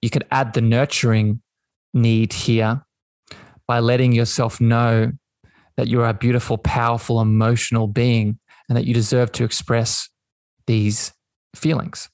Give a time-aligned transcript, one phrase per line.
[0.00, 1.40] You could add the nurturing
[1.94, 2.82] need here
[3.68, 5.12] by letting yourself know
[5.76, 10.08] that you're a beautiful, powerful, emotional being and that you deserve to express
[10.66, 11.12] these
[11.54, 12.08] feelings.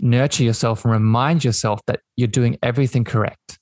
[0.00, 3.58] Nurture yourself and remind yourself that you're doing everything correct.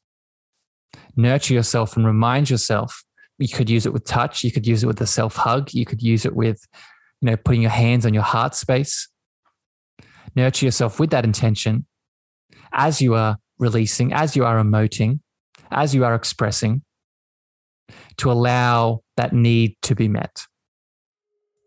[1.17, 3.05] Nurture yourself and remind yourself.
[3.39, 4.45] You could use it with touch.
[4.45, 5.73] You could use it with a self hug.
[5.73, 6.61] You could use it with,
[7.21, 9.09] you know, putting your hands on your heart space.
[10.37, 11.87] Nurture yourself with that intention
[12.71, 15.21] as you are releasing, as you are emoting,
[15.71, 16.83] as you are expressing,
[18.19, 20.43] to allow that need to be met.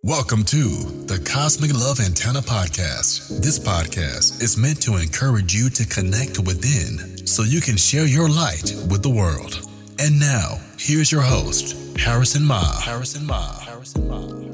[0.03, 0.59] Welcome to
[1.07, 3.41] the Cosmic Love Antenna Podcast.
[3.41, 8.29] This podcast is meant to encourage you to connect within so you can share your
[8.29, 9.67] light with the world.
[9.97, 12.61] And now, here's your host, Harrison Ma.
[12.81, 13.59] Harrison Ma.
[13.61, 14.48] Harrison Ma.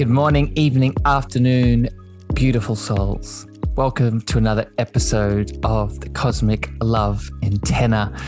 [0.00, 1.90] Good morning, evening, afternoon,
[2.32, 3.46] beautiful souls.
[3.76, 8.18] Welcome to another episode of the Cosmic Love Antenna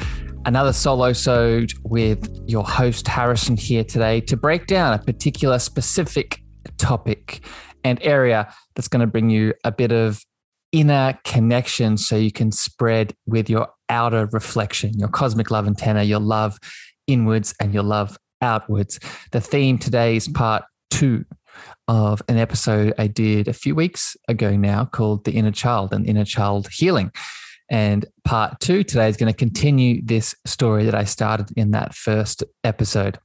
[0.44, 6.42] another solo sode with your host Harrison here today to break down a particular specific
[6.76, 7.42] topic
[7.84, 10.22] and area that's going to bring you a bit of
[10.72, 16.20] inner connection so you can spread with your outer reflection, your cosmic love antenna, your
[16.20, 16.58] love
[17.06, 19.00] inwards and your love outwards.
[19.30, 21.24] The theme today is part two
[21.88, 26.06] of an episode I did a few weeks ago now called The Inner Child and
[26.06, 27.12] Inner Child Healing.
[27.70, 31.94] And part two today is going to continue this story that I started in that
[31.94, 33.18] first episode.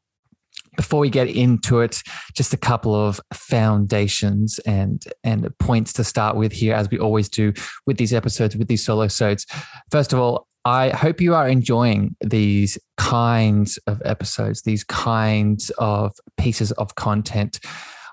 [0.75, 2.01] Before we get into it,
[2.35, 7.29] just a couple of foundations and and points to start with here, as we always
[7.29, 7.51] do
[7.87, 9.45] with these episodes, with these solo sodes.
[9.91, 16.13] First of all, I hope you are enjoying these kinds of episodes, these kinds of
[16.37, 17.59] pieces of content.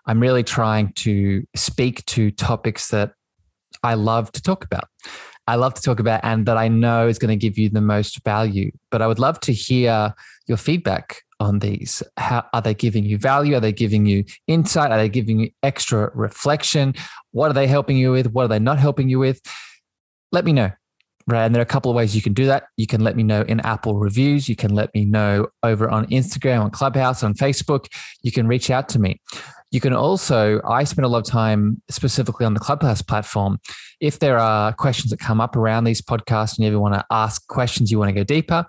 [0.06, 3.12] I'm really trying to speak to topics that
[3.82, 4.88] I love to talk about.
[5.46, 7.80] I love to talk about and that I know is going to give you the
[7.80, 8.70] most value.
[8.90, 10.14] But I would love to hear
[10.46, 12.02] your feedback on these.
[12.16, 13.56] How are they giving you value?
[13.56, 14.90] Are they giving you insight?
[14.90, 16.94] Are they giving you extra reflection?
[17.32, 18.32] What are they helping you with?
[18.32, 19.40] What are they not helping you with?
[20.32, 20.70] Let me know.
[21.26, 21.44] Right.
[21.44, 22.64] And there are a couple of ways you can do that.
[22.76, 24.46] You can let me know in Apple reviews.
[24.46, 27.86] You can let me know over on Instagram, on Clubhouse, on Facebook.
[28.22, 29.22] You can reach out to me.
[29.74, 33.58] You can also, I spend a lot of time specifically on the Clubhouse platform.
[33.98, 37.04] If there are questions that come up around these podcasts and you ever want to
[37.10, 38.64] ask questions, you want to go deeper,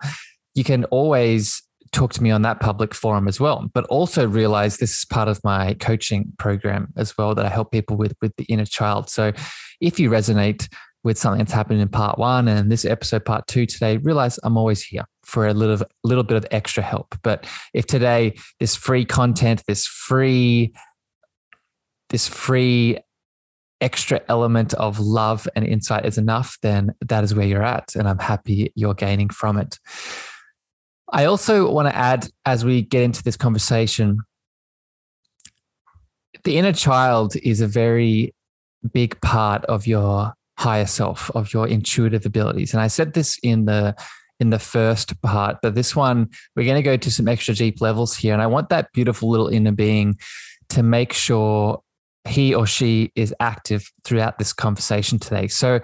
[0.55, 1.61] you can always
[1.91, 3.69] talk to me on that public forum as well.
[3.71, 7.71] But also realize this is part of my coaching program as well that I help
[7.71, 9.07] people with with the inner child.
[9.11, 9.31] So
[9.79, 10.67] if you resonate
[11.03, 14.57] with something that's happened in part one and this episode part two today, realize I'm
[14.57, 17.15] always here for a little little bit of extra help.
[17.21, 17.45] But
[17.75, 20.73] if today this free content, this free
[22.09, 22.99] this free
[23.81, 27.95] extra element of love and insight is enough, then that is where you're at.
[27.95, 29.79] And I'm happy you're gaining from it.
[31.11, 34.19] I also want to add, as we get into this conversation,
[36.43, 38.33] the inner child is a very
[38.93, 42.73] big part of your higher self, of your intuitive abilities.
[42.73, 43.95] And I said this in the
[44.39, 47.81] in the first part, but this one we're going to go to some extra deep
[47.81, 48.33] levels here.
[48.33, 50.17] And I want that beautiful little inner being
[50.69, 51.81] to make sure
[52.27, 55.47] he or she is active throughout this conversation today.
[55.47, 55.79] So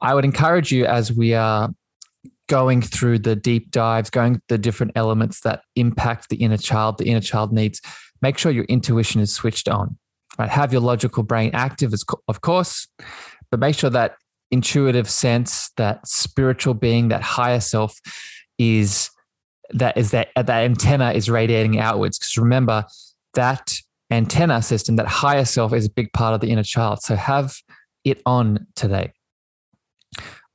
[0.00, 1.70] I would encourage you as we are
[2.48, 7.06] going through the deep dives, going the different elements that impact the inner child, the
[7.06, 7.80] inner child needs,
[8.20, 9.96] make sure your intuition is switched on.
[10.38, 10.50] Right?
[10.50, 11.94] Have your logical brain active,
[12.28, 12.88] of course,
[13.50, 14.16] but make sure that
[14.50, 17.98] intuitive sense, that spiritual being, that higher self
[18.58, 19.10] is
[19.70, 22.18] that is that that antenna is radiating outwards.
[22.18, 22.84] Because remember
[23.34, 23.74] that
[24.10, 27.02] antenna system, that higher self is a big part of the inner child.
[27.02, 27.54] So have
[28.04, 29.12] it on today.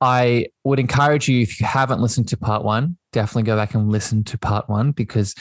[0.02, 3.92] I would encourage you, if you haven't listened to part one, definitely go back and
[3.92, 5.36] listen to part one because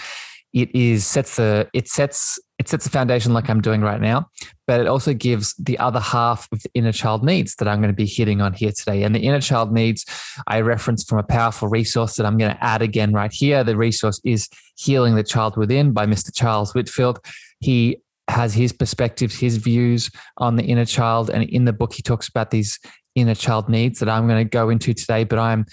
[0.53, 4.29] it is sets the it sets it sets the foundation like I'm doing right now,
[4.67, 7.93] but it also gives the other half of the inner child needs that I'm going
[7.93, 9.05] to be hitting on here today.
[9.05, 10.05] And the inner child needs
[10.49, 13.62] I reference from a powerful resource that I'm going to add again right here.
[13.62, 16.35] The resource is Healing the Child Within by Mr.
[16.35, 17.21] Charles Whitfield.
[17.61, 17.99] He
[18.29, 21.31] has his perspectives, his views on the inner child.
[21.31, 22.79] And in the book, he talks about these
[23.15, 25.67] inner child needs that I'm going to go into today, but I'm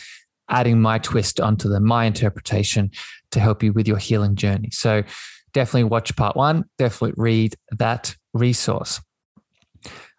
[0.50, 2.92] adding my twist onto them, my interpretation
[3.31, 4.69] to help you with your healing journey.
[4.72, 5.04] So
[5.54, 9.02] definitely watch part one, definitely read that resource.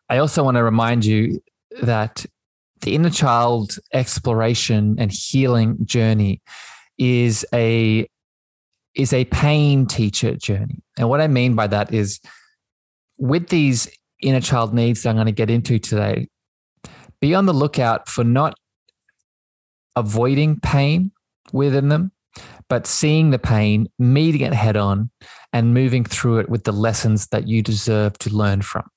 [0.09, 1.41] I also want to remind you
[1.83, 2.25] that
[2.83, 6.43] the inner child exploration and healing journey
[6.99, 8.09] is a
[8.97, 10.83] is a pain teacher journey.
[10.99, 12.21] And what I mean by that is
[13.19, 13.89] with these
[14.23, 16.29] inner child needs that I'm going to get into today,
[17.21, 18.55] be on the lookout for not
[19.95, 21.13] avoiding pain
[21.53, 22.13] within them,
[22.69, 25.11] but seeing the pain, meeting it head on,
[25.53, 28.89] and moving through it with the lessons that you deserve to learn from.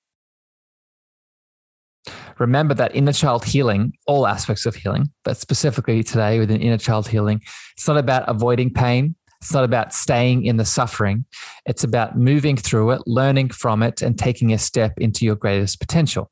[2.38, 7.07] Remember that inner child healing, all aspects of healing, but specifically today within inner child
[7.07, 7.42] healing,
[7.75, 9.16] it's not about avoiding pain.
[9.42, 11.26] It's not about staying in the suffering.
[11.66, 15.80] It's about moving through it, learning from it, and taking a step into your greatest
[15.80, 16.30] potential.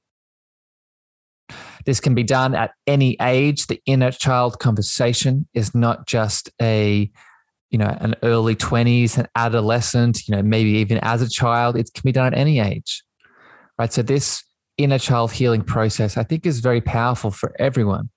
[1.86, 3.68] This can be done at any age.
[3.68, 7.10] The inner child conversation is not just a,
[7.70, 11.78] you know, an early 20s, an adolescent, you know, maybe even as a child.
[11.78, 13.04] It can be done at any age.
[13.80, 13.94] Right.
[13.94, 14.44] So this
[14.78, 18.10] inner child healing process, I think, is very powerful for everyone.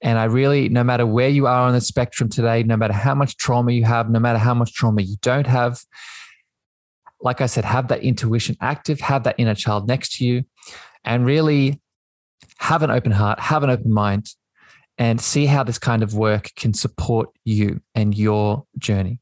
[0.00, 3.14] And I really, no matter where you are on the spectrum today, no matter how
[3.14, 5.80] much trauma you have, no matter how much trauma you don't have,
[7.20, 10.44] like I said, have that intuition active, have that inner child next to you,
[11.04, 11.80] and really
[12.58, 14.30] have an open heart, have an open mind,
[14.98, 19.20] and see how this kind of work can support you and your journey.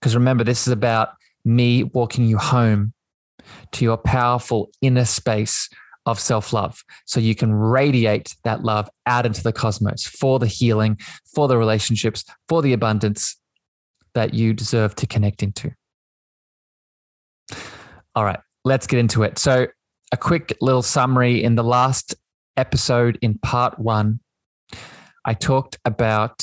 [0.00, 1.10] Because remember, this is about
[1.44, 2.92] me walking you home
[3.72, 5.68] to your powerful inner space
[6.08, 6.82] of self love.
[7.04, 10.98] So you can radiate that love out into the cosmos for the healing,
[11.34, 13.36] for the relationships, for the abundance
[14.14, 15.70] that you deserve to connect into.
[18.14, 19.38] All right, let's get into it.
[19.38, 19.66] So,
[20.10, 22.14] a quick little summary in the last
[22.56, 24.20] episode in part one,
[25.26, 26.42] I talked about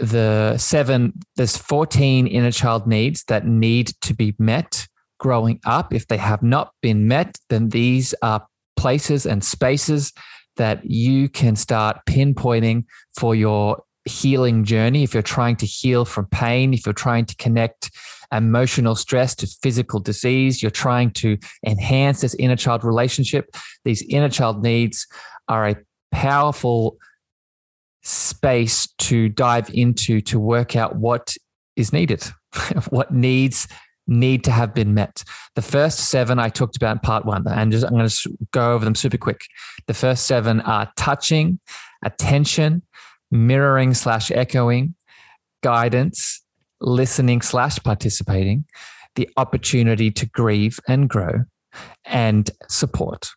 [0.00, 4.88] the seven, there's 14 inner child needs that need to be met
[5.18, 5.92] growing up.
[5.92, 8.46] If they have not been met, then these are
[8.78, 10.12] places and spaces
[10.56, 12.84] that you can start pinpointing
[13.18, 15.02] for your healing journey.
[15.02, 17.90] If you're trying to heal from pain, if you're trying to connect
[18.32, 21.36] emotional stress to physical disease, you're trying to
[21.66, 25.08] enhance this inner child relationship, these inner child needs
[25.48, 25.76] are a
[26.12, 26.98] powerful
[28.04, 31.34] space to dive into to work out what
[31.74, 32.24] is needed,
[32.90, 33.66] what needs
[34.08, 35.22] need to have been met.
[35.54, 38.72] The first seven I talked about in part one, and just I'm going to go
[38.72, 39.42] over them super quick.
[39.86, 41.60] The first seven are touching,
[42.04, 42.82] attention,
[43.30, 44.94] mirroring slash echoing,
[45.62, 46.42] guidance,
[46.80, 48.64] listening slash participating,
[49.14, 51.44] the opportunity to grieve and grow,
[52.04, 53.30] and support.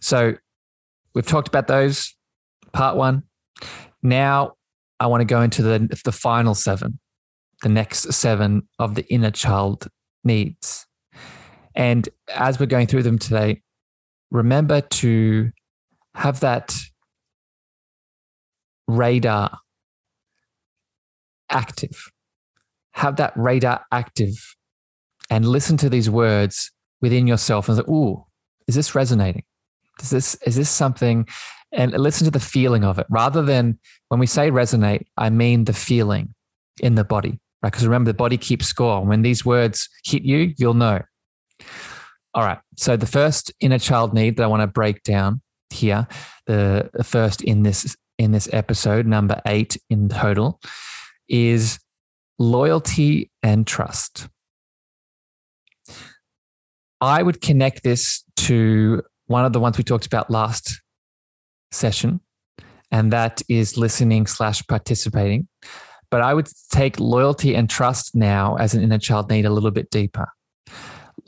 [0.00, 0.34] So
[1.14, 2.14] we've talked about those,
[2.72, 3.22] part one.
[4.02, 4.54] Now
[4.98, 6.98] I want to go into the, the final seven
[7.62, 9.88] the next seven of the inner child
[10.24, 10.86] needs.
[11.74, 13.62] And as we're going through them today,
[14.30, 15.50] remember to
[16.14, 16.74] have that
[18.88, 19.58] radar
[21.48, 22.10] active.
[22.92, 24.56] Have that radar active
[25.30, 26.70] and listen to these words
[27.00, 28.24] within yourself and say, Ooh,
[28.66, 29.44] is this resonating?
[30.02, 31.26] Is this, is this something?
[31.72, 33.78] And listen to the feeling of it rather than
[34.08, 36.34] when we say resonate, I mean the feeling
[36.80, 37.70] in the body right?
[37.70, 39.04] Because remember, the body keeps score.
[39.04, 41.00] When these words hit you, you'll know.
[42.34, 42.58] All right.
[42.76, 46.06] So the first inner child need that I want to break down here,
[46.46, 50.60] the, first in this in this episode, number eight in total,
[51.28, 51.78] is
[52.38, 54.28] loyalty and trust.
[57.00, 60.82] I would connect this to one of the ones we talked about last
[61.72, 62.20] session,
[62.90, 65.48] and that is listening slash participating.
[66.10, 69.70] But I would take loyalty and trust now as an inner child need a little
[69.70, 70.28] bit deeper.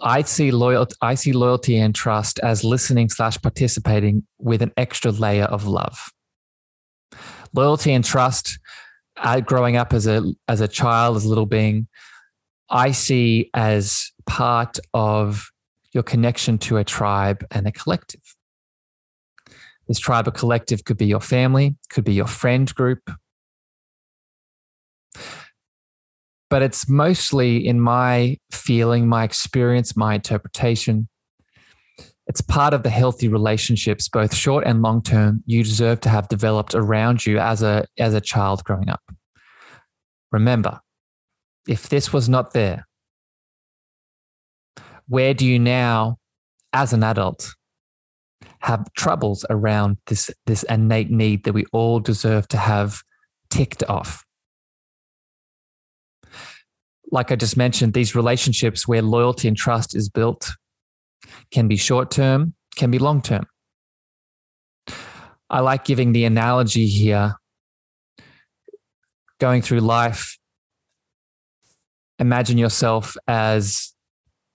[0.00, 5.12] I see loyalty, I see loyalty and trust as listening slash participating with an extra
[5.12, 6.10] layer of love.
[7.54, 8.58] Loyalty and trust,
[9.16, 11.86] uh, growing up as a as a child, as a little being,
[12.68, 15.50] I see as part of
[15.92, 18.22] your connection to a tribe and a collective.
[19.86, 23.10] This tribe or collective could be your family, could be your friend group,
[26.52, 31.08] but it's mostly in my feeling, my experience, my interpretation.
[32.26, 36.28] It's part of the healthy relationships, both short and long term, you deserve to have
[36.28, 39.00] developed around you as a, as a child growing up.
[40.30, 40.80] Remember,
[41.66, 42.86] if this was not there,
[45.08, 46.18] where do you now,
[46.74, 47.54] as an adult,
[48.60, 53.00] have troubles around this, this innate need that we all deserve to have
[53.48, 54.22] ticked off?
[57.12, 60.50] Like I just mentioned, these relationships where loyalty and trust is built
[61.52, 63.46] can be short term, can be long term.
[65.50, 67.34] I like giving the analogy here
[69.38, 70.38] going through life.
[72.18, 73.92] Imagine yourself as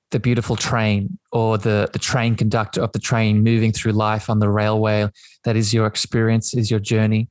[0.10, 4.40] the beautiful train or the, the train conductor of the train moving through life on
[4.40, 5.08] the railway.
[5.44, 7.30] That is your experience, is your journey.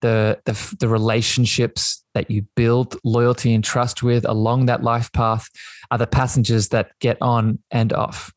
[0.00, 5.48] The, the, the relationships that you build loyalty and trust with along that life path
[5.90, 8.32] are the passengers that get on and off.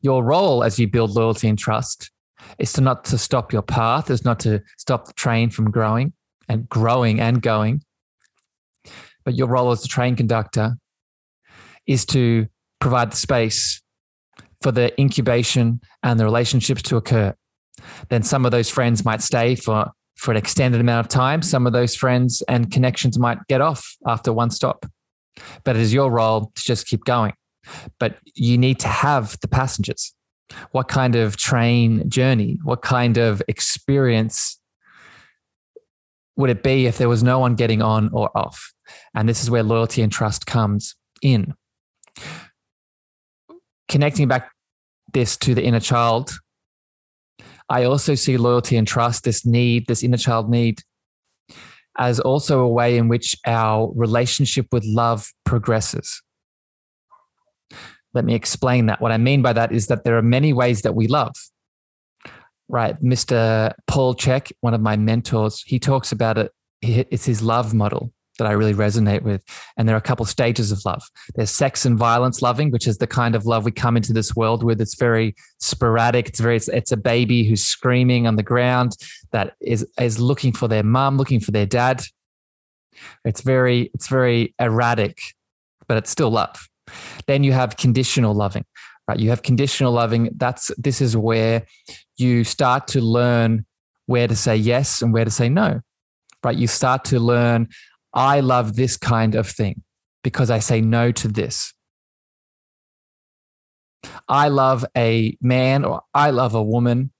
[0.00, 2.10] Your role as you build loyalty and trust
[2.58, 6.12] is to not to stop your path, is not to stop the train from growing
[6.48, 7.82] and growing and going.
[9.24, 10.76] But your role as the train conductor
[11.86, 12.46] is to
[12.80, 13.82] provide the space
[14.62, 17.34] for the incubation and the relationships to occur.
[18.08, 21.42] Then some of those friends might stay for, for an extended amount of time.
[21.42, 24.86] Some of those friends and connections might get off after one stop.
[25.64, 27.34] But it is your role to just keep going.
[27.98, 30.14] But you need to have the passengers.
[30.70, 34.60] What kind of train journey, what kind of experience
[36.36, 38.72] would it be if there was no one getting on or off?
[39.14, 41.54] And this is where loyalty and trust comes in
[43.88, 44.50] connecting back
[45.12, 46.32] this to the inner child,
[47.68, 50.80] I also see loyalty and trust, this need, this inner child need,
[51.98, 56.22] as also a way in which our relationship with love progresses.
[58.12, 59.00] Let me explain that.
[59.00, 61.34] What I mean by that is that there are many ways that we love.
[62.68, 63.02] Right.
[63.02, 63.74] Mr.
[63.86, 66.52] Paul Chek, one of my mentors, he talks about it.
[66.80, 69.44] It's his love model that I really resonate with.
[69.76, 71.02] And there are a couple stages of love.
[71.34, 74.34] There's sex and violence loving, which is the kind of love we come into this
[74.34, 74.80] world with.
[74.80, 76.28] It's very sporadic.
[76.28, 78.96] It's very, it's, it's a baby who's screaming on the ground
[79.32, 82.02] that is, is looking for their mom, looking for their dad.
[83.24, 85.18] It's very, it's very erratic,
[85.86, 86.68] but it's still love.
[87.26, 88.64] Then you have conditional loving,
[89.08, 89.18] right?
[89.18, 90.30] You have conditional loving.
[90.36, 91.66] That's, this is where
[92.16, 93.66] you start to learn
[94.06, 95.80] where to say yes and where to say no
[96.44, 96.56] right?
[96.56, 97.68] You start to learn
[98.14, 99.82] I love this kind of thing
[100.22, 101.74] because I say no to this.
[104.28, 107.10] I love a man or I love a woman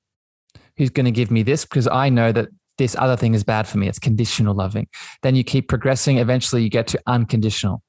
[0.76, 2.48] who's going to give me this because I know that
[2.78, 3.88] this other thing is bad for me.
[3.88, 4.88] It's conditional loving.
[5.22, 6.18] Then you keep progressing.
[6.18, 7.82] Eventually, you get to unconditional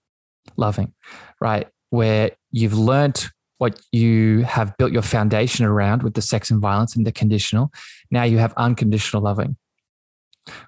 [0.57, 0.93] loving,
[1.41, 1.67] right?
[1.89, 6.95] Where you've learned what you have built your foundation around with the sex and violence
[6.95, 7.71] and the conditional.
[8.11, 9.55] Now you have unconditional loving,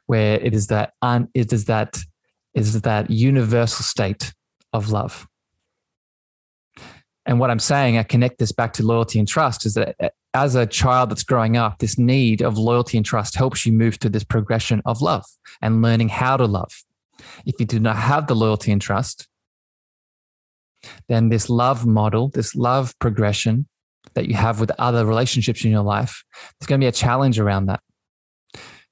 [0.05, 1.99] where it is that un, it is that
[2.57, 4.33] is that universal state
[4.73, 5.27] of love.
[7.23, 10.09] And what I'm saying, I connect this back to loyalty and trust, is that uh,
[10.33, 13.99] as a child that's growing up, this need of loyalty and trust helps you move
[13.99, 15.25] to this progression of love
[15.61, 16.73] and learning how to love.
[17.45, 19.27] If you do not have the loyalty and trust,
[21.07, 23.67] then this love model, this love progression
[24.15, 26.23] that you have with other relationships in your life,
[26.59, 27.81] there's going to be a challenge around that.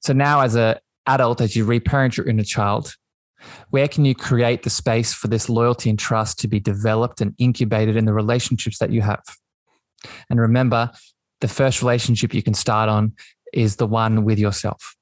[0.02, 2.94] So now, as an adult, as you reparent your inner child,
[3.70, 7.34] where can you create the space for this loyalty and trust to be developed and
[7.38, 9.22] incubated in the relationships that you have?
[10.30, 10.90] And remember,
[11.40, 13.12] the first relationship you can start on
[13.52, 14.96] is the one with yourself,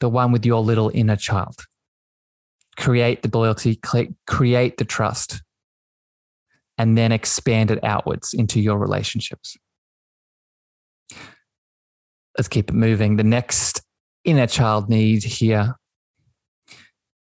[0.00, 1.66] the one with your little inner child.
[2.76, 3.78] Create the loyalty,
[4.26, 5.42] create the trust,
[6.78, 9.56] and then expand it outwards into your relationships.
[12.38, 13.16] Let's keep it moving.
[13.16, 13.82] The next
[14.24, 15.76] inner child need here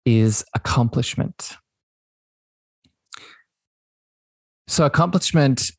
[0.06, 1.54] is accomplishment.
[4.68, 5.72] So, accomplishment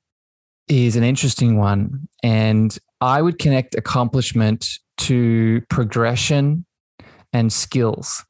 [0.69, 2.09] is an interesting one.
[2.23, 4.67] And I would connect accomplishment
[4.99, 6.65] to progression
[7.33, 8.25] and skills.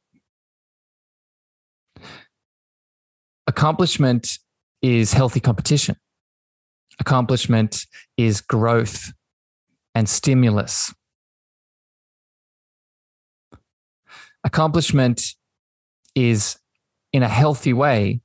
[3.47, 4.39] Accomplishment
[4.81, 5.95] is healthy competition.
[6.99, 7.85] Accomplishment
[8.17, 9.11] is growth
[9.95, 10.93] and stimulus.
[14.43, 15.35] Accomplishment
[16.15, 16.57] is
[17.11, 18.21] in a healthy way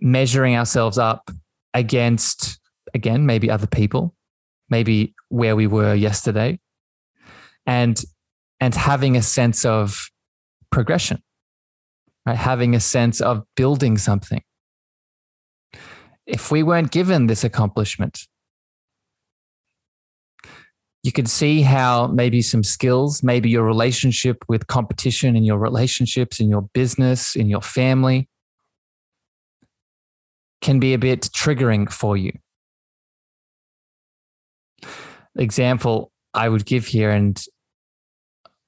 [0.00, 1.30] measuring ourselves up
[1.74, 2.58] against
[2.94, 4.14] again maybe other people
[4.68, 6.58] maybe where we were yesterday
[7.66, 8.04] and
[8.60, 10.10] and having a sense of
[10.70, 11.22] progression
[12.26, 12.36] right?
[12.36, 14.42] Having a sense of building something.
[16.26, 18.26] If we weren't given this accomplishment
[21.02, 26.38] you could see how maybe some skills, maybe your relationship with competition in your relationships,
[26.38, 28.28] in your business, in your family
[30.60, 32.32] can be a bit triggering for you.
[35.36, 37.42] Example I would give here, and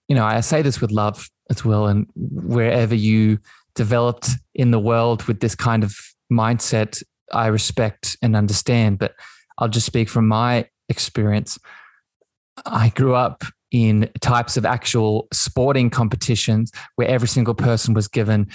[0.08, 3.38] you know, I say this with love as well, and wherever you
[3.74, 5.96] developed in the world with this kind of
[6.32, 8.98] mindset, I respect and understand.
[8.98, 9.14] But
[9.58, 11.58] I'll just speak from my experience.
[12.66, 18.48] I grew up in types of actual sporting competitions where every single person was given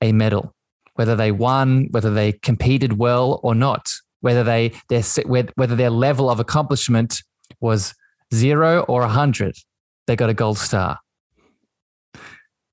[0.00, 0.52] a medal,
[0.94, 5.02] whether they won, whether they competed well or not, whether they their
[5.54, 7.22] whether their level of accomplishment
[7.60, 7.94] was
[8.34, 9.54] zero or a hundred,
[10.06, 10.98] they got a gold star.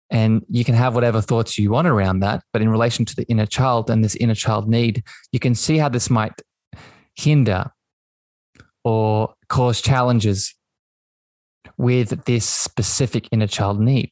[0.10, 3.24] And you can have whatever thoughts you want around that, but in relation to the
[3.30, 6.42] inner child and this inner child need, you can see how this might
[7.16, 7.72] hinder
[8.84, 10.56] or cause challenges
[11.82, 14.12] with this specific inner child need.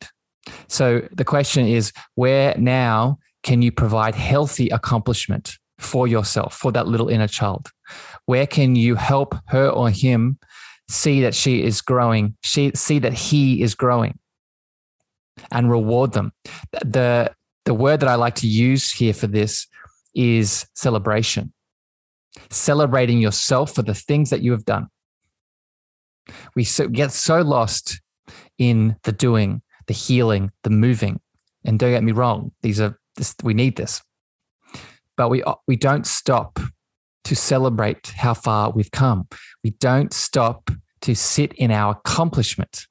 [0.67, 6.87] So the question is where now can you provide healthy accomplishment for yourself, for that
[6.87, 7.69] little inner child?
[8.25, 10.39] Where can you help her or him
[10.89, 14.17] see that she is growing, she, see that he is growing
[15.51, 16.33] and reward them?
[16.71, 17.31] The,
[17.65, 19.67] the word that I like to use here for this
[20.15, 21.53] is celebration.
[22.49, 24.87] Celebrating yourself for the things that you have done.
[26.55, 28.01] We get so lost
[28.57, 31.19] in the doing, the healing, the moving.
[31.65, 34.01] And don't get me wrong, these are this, we need this.
[35.17, 36.59] But we uh, we don't stop
[37.25, 39.27] to celebrate how far we've come.
[39.63, 40.69] We don't stop
[41.01, 42.87] to sit in our accomplishment.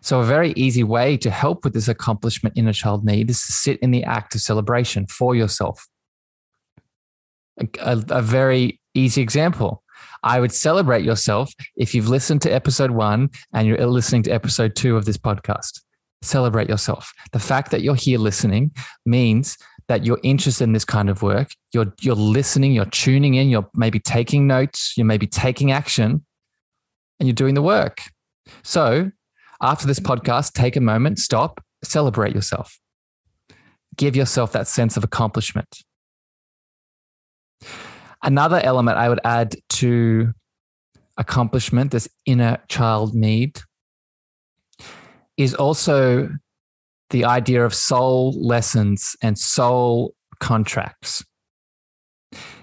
[0.00, 3.52] So, a very easy way to help with this accomplishment inner child need is to
[3.52, 5.86] sit in the act of celebration for yourself.
[7.58, 9.83] A, a, a very easy example
[10.24, 14.74] I would celebrate yourself if you've listened to episode one and you're listening to episode
[14.74, 15.82] two of this podcast.
[16.22, 17.12] Celebrate yourself.
[17.32, 18.70] The fact that you're here listening
[19.04, 21.50] means that you're interested in this kind of work.
[21.74, 26.24] You're, you're listening, you're tuning in, you're maybe taking notes, you're maybe taking action,
[27.20, 28.00] and you're doing the work.
[28.62, 29.10] So,
[29.60, 32.78] after this podcast, take a moment, stop, celebrate yourself.
[33.94, 35.82] Give yourself that sense of accomplishment.
[38.24, 40.32] Another element I would add to
[41.18, 43.60] accomplishment, this inner child need,
[45.36, 46.30] is also
[47.10, 51.22] the idea of soul lessons and soul contracts.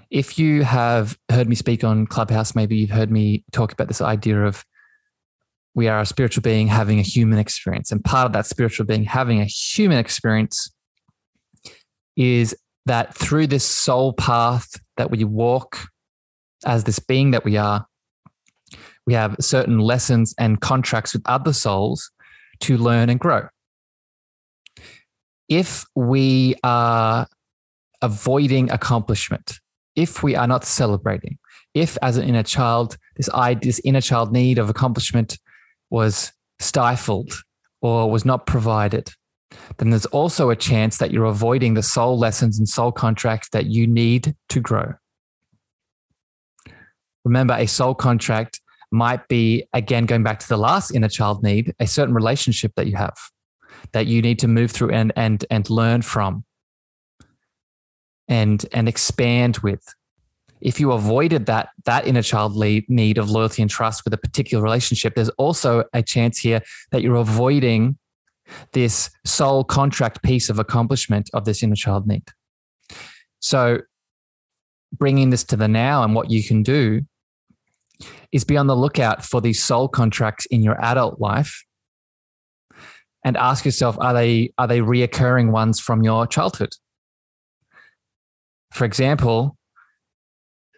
[0.09, 4.01] If you have heard me speak on Clubhouse, maybe you've heard me talk about this
[4.01, 4.65] idea of
[5.75, 7.91] we are a spiritual being having a human experience.
[7.91, 10.73] And part of that spiritual being having a human experience
[12.17, 15.87] is that through this soul path that we walk
[16.65, 17.85] as this being that we are,
[19.05, 22.11] we have certain lessons and contracts with other souls
[22.61, 23.47] to learn and grow.
[25.49, 27.27] If we are
[28.01, 29.59] avoiding accomplishment,
[29.95, 31.37] if we are not celebrating,
[31.73, 33.29] if as an inner child, this,
[33.61, 35.37] this inner child need of accomplishment
[35.89, 37.33] was stifled
[37.81, 39.11] or was not provided,
[39.77, 43.65] then there's also a chance that you're avoiding the soul lessons and soul contracts that
[43.65, 44.93] you need to grow.
[47.23, 48.61] Remember, a soul contract
[48.91, 52.87] might be, again, going back to the last inner child need, a certain relationship that
[52.87, 53.15] you have
[53.93, 56.43] that you need to move through and, and, and learn from
[58.27, 59.83] and, and expand with.
[60.61, 64.63] If you avoided that, that inner child need of loyalty and trust with a particular
[64.63, 66.61] relationship, there's also a chance here
[66.91, 67.97] that you're avoiding
[68.73, 72.23] this soul contract piece of accomplishment of this inner child need.
[73.39, 73.79] So,
[74.93, 77.01] bringing this to the now and what you can do
[78.31, 81.63] is be on the lookout for these soul contracts in your adult life
[83.23, 86.73] and ask yourself are they are they reoccurring ones from your childhood
[88.71, 89.57] for example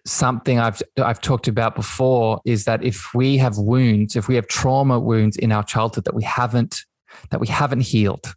[0.05, 4.47] something I've I've talked about before is that if we have wounds, if we have
[4.47, 6.81] trauma wounds in our childhood that we haven't
[7.29, 8.33] that we haven't healed,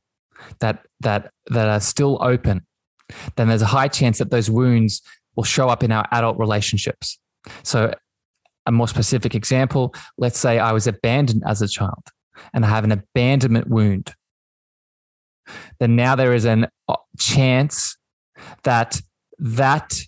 [0.60, 2.66] that that that are still open,
[3.36, 5.02] then there's a high chance that those wounds
[5.34, 7.18] will show up in our adult relationships.
[7.62, 7.92] So
[8.66, 12.02] a more specific example, let's say I was abandoned as a child
[12.52, 14.12] and I have an abandonment wound.
[15.78, 17.96] Then now there is a uh, chance
[18.64, 19.00] that
[19.38, 20.00] that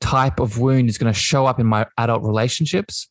[0.00, 3.10] type of wound is going to show up in my adult relationships.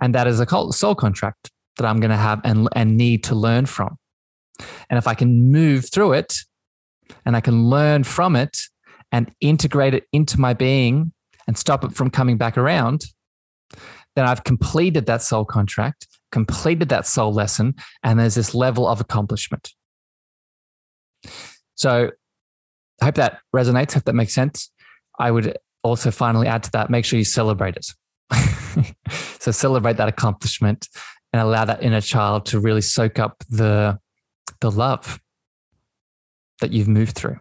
[0.00, 3.34] And that is a soul contract that I'm going to have and, and need to
[3.34, 3.98] learn from.
[4.88, 6.34] And if I can move through it
[7.24, 8.58] and I can learn from it
[9.12, 11.12] and integrate it into my being
[11.46, 13.04] and stop it from coming back around,
[14.16, 19.00] then I've completed that soul contract, completed that soul lesson, and there's this level of
[19.00, 19.72] accomplishment.
[21.74, 22.10] So
[23.00, 24.70] I hope that resonates, hope that makes sense.
[25.18, 27.86] I would also finally add to that make sure you celebrate it.
[29.40, 30.88] so celebrate that accomplishment
[31.32, 33.98] and allow that inner child to really soak up the
[34.60, 35.20] the love
[36.60, 37.38] that you've moved through.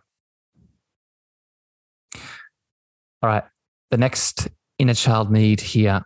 [3.21, 3.43] All right.
[3.91, 6.01] The next inner child need here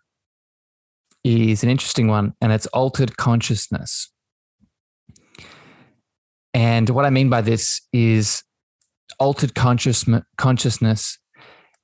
[1.24, 4.12] is an interesting one, and it's altered consciousness.
[6.54, 8.44] And what I mean by this is
[9.20, 10.06] altered conscious,
[10.38, 11.20] consciousness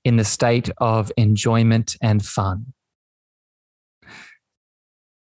[0.03, 2.73] in the state of enjoyment and fun.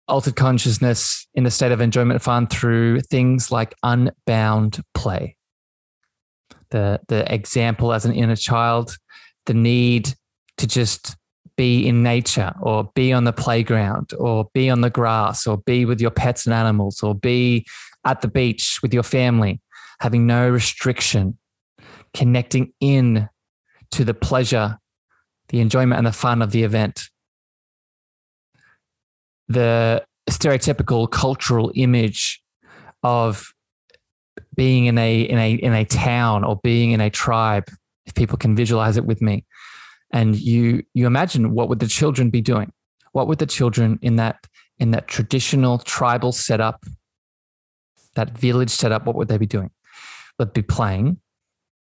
[0.08, 5.36] Altered consciousness in the state of enjoyment fun through things like unbound play.
[6.70, 8.96] The, the example as an inner child,
[9.46, 10.14] the need
[10.58, 11.16] to just
[11.56, 15.84] be in nature or be on the playground or be on the grass or be
[15.84, 17.66] with your pets and animals or be
[18.04, 19.60] at the beach with your family,
[20.00, 21.38] having no restriction,
[22.14, 23.28] connecting in
[23.92, 24.78] to the pleasure,
[25.48, 27.08] the enjoyment, and the fun of the event.
[29.48, 32.42] The stereotypical cultural image
[33.02, 33.52] of
[34.54, 37.68] being in a in a in a town or being in a tribe
[38.06, 39.44] if people can visualize it with me.
[40.12, 42.72] And you you imagine what would the children be doing?
[43.12, 44.46] What would the children in that
[44.78, 46.84] in that traditional tribal setup
[48.14, 49.70] that village setup what would they be doing?
[50.38, 51.18] They'd be playing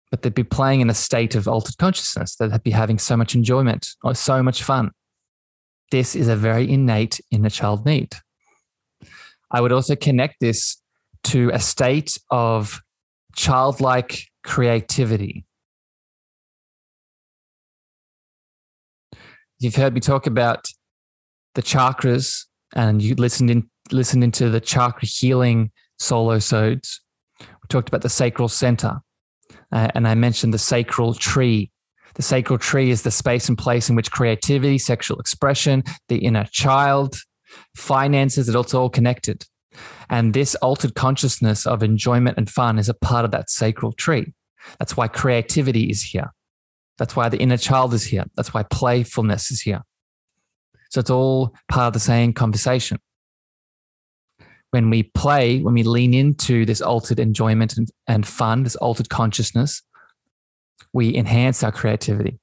[0.10, 2.38] but they'd be playing in a state of altered consciousness.
[2.38, 4.92] They'd be having so much enjoyment or so much fun
[5.92, 8.14] this is a very innate inner child need
[9.52, 10.82] i would also connect this
[11.24, 12.82] to a state of
[13.36, 15.46] childlike creativity
[19.60, 20.68] You've heard me talk about
[21.56, 22.46] the chakras,
[22.76, 27.02] and you listened in listened into the chakra healing solo sodes.
[27.40, 29.00] We talked about the sacral center,
[29.72, 31.72] uh, and I mentioned the sacral tree.
[32.16, 36.46] The sacral tree is the space and place in which creativity, sexual expression, the inner
[36.46, 37.18] child,
[37.76, 39.46] finances, it's all connected.
[40.10, 44.34] And this altered consciousness of enjoyment and fun is a part of that sacral tree.
[44.80, 46.34] That's why creativity is here.
[46.98, 48.26] That's why the inner child is here.
[48.36, 49.82] That's why playfulness is here.
[50.90, 52.98] So it's all part of the same conversation.
[54.72, 59.10] When we play, when we lean into this altered enjoyment and, and fun, this altered
[59.10, 59.82] consciousness,
[60.94, 62.40] we enhance our creativity.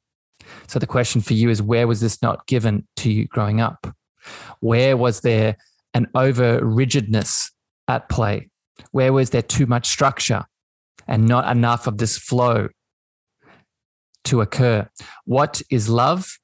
[0.66, 3.87] So the question for you is where was this not given to you growing up?
[4.61, 5.57] Where was there
[5.94, 7.51] an over rigidness
[7.88, 8.51] at play?
[8.92, 10.44] Where was there too much structure
[11.07, 12.68] and not enough of this flow
[14.25, 14.88] to occur.
[15.25, 16.38] What is love?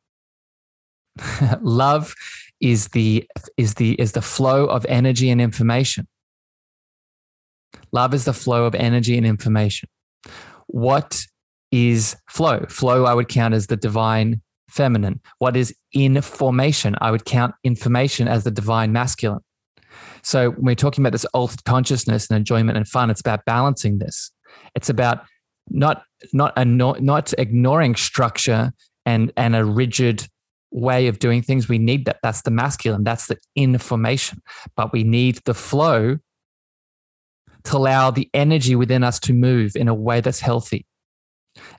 [1.60, 2.14] love
[2.60, 3.26] is the
[3.56, 6.06] is the is the flow of energy and information.
[7.92, 9.88] Love is the flow of energy and information.
[10.66, 11.24] What
[11.72, 12.64] is flow?
[12.68, 15.20] Flow I would count as the divine feminine.
[15.38, 16.96] What is information?
[17.00, 19.40] I would count information as the divine masculine.
[20.22, 23.98] So when we're talking about this altered consciousness and enjoyment and fun, it's about balancing
[23.98, 24.30] this.
[24.74, 25.24] It's about
[25.68, 28.72] not not not ignoring structure
[29.06, 30.26] and and a rigid
[30.70, 31.68] way of doing things.
[31.68, 32.18] We need that.
[32.22, 33.04] That's the masculine.
[33.04, 34.42] That's the information.
[34.76, 36.18] But we need the flow
[37.64, 40.86] to allow the energy within us to move in a way that's healthy.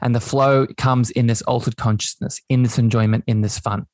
[0.02, 3.86] And the flow comes in this altered consciousness, in this enjoyment, in this fun.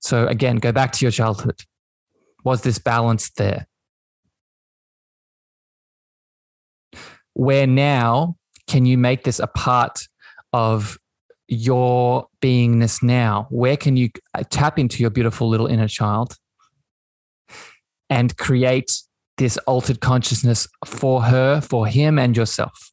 [0.00, 1.60] So again, go back to your childhood.
[2.44, 3.66] Was this balance there?
[7.40, 10.00] where now can you make this a part
[10.52, 10.98] of
[11.48, 13.46] your beingness now?
[13.50, 16.36] Where can you uh, tap into your beautiful little inner child
[18.08, 18.92] and create
[19.38, 22.92] this altered consciousness for her, for him, and yourself?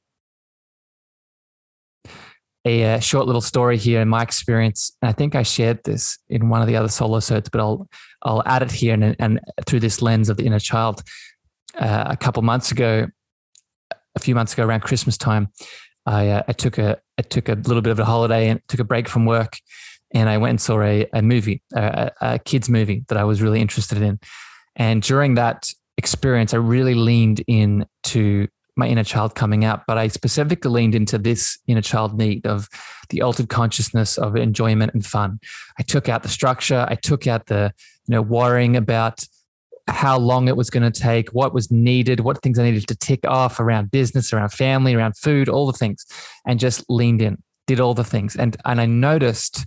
[2.67, 4.91] A, a uh, short little story here in my experience.
[5.01, 7.87] I think I shared this in one of the other solo sodes, but I'll
[8.23, 11.01] I'll add it here and, and through this lens of the inner child.
[11.79, 13.07] Uh, a couple months ago,
[14.15, 15.47] a few months ago around Christmas time,
[16.05, 18.81] I, uh, I took a I took a little bit of a holiday and took
[18.81, 19.57] a break from work,
[20.13, 23.41] and I went and saw a, a movie, a, a kids movie that I was
[23.41, 24.19] really interested in.
[24.75, 30.07] And during that experience, I really leaned into my inner child coming out, but I
[30.07, 32.69] specifically leaned into this inner child need of
[33.09, 35.39] the altered consciousness of enjoyment and fun.
[35.79, 37.73] I took out the structure, I took out the,
[38.07, 39.23] you know, worrying about
[39.87, 42.95] how long it was going to take, what was needed, what things I needed to
[42.95, 46.05] tick off around business, around family, around food, all the things,
[46.45, 48.35] and just leaned in, did all the things.
[48.35, 49.65] And, and I noticed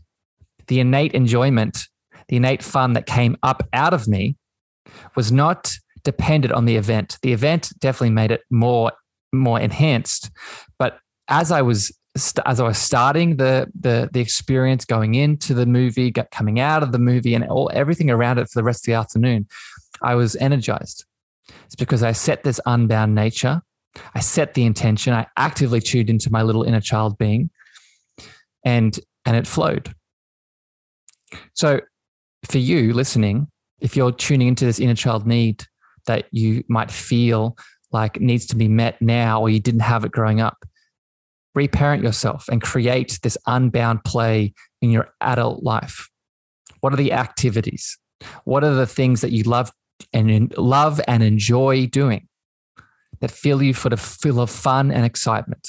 [0.67, 1.87] the innate enjoyment,
[2.29, 4.37] the innate fun that came up out of me
[5.17, 5.73] was not
[6.05, 7.19] dependent on the event.
[7.23, 8.93] The event definitely made it more,
[9.33, 10.31] more enhanced.
[10.79, 11.93] But as I was
[12.45, 16.93] as I was starting the the the experience, going into the movie, coming out of
[16.93, 19.47] the movie, and all everything around it for the rest of the afternoon,
[20.03, 21.05] I was energized.
[21.67, 23.63] It's because I set this unbound nature.
[24.15, 25.13] I set the intention.
[25.13, 27.51] I actively tuned into my little inner child being
[28.65, 29.95] and and it flowed.
[31.55, 31.81] So
[32.45, 33.49] for you listening,
[33.81, 35.65] if you're tuning into this inner child need
[36.07, 37.57] that you might feel
[37.93, 40.65] like needs to be met now or you didn't have it growing up.
[41.55, 46.09] Reparent yourself and create this unbound play in your adult life.
[46.81, 47.99] What are the activities?
[48.45, 49.73] What are the things that you love
[50.13, 52.29] and love and enjoy doing
[53.21, 55.69] that fill you for the fill of fun and excitement?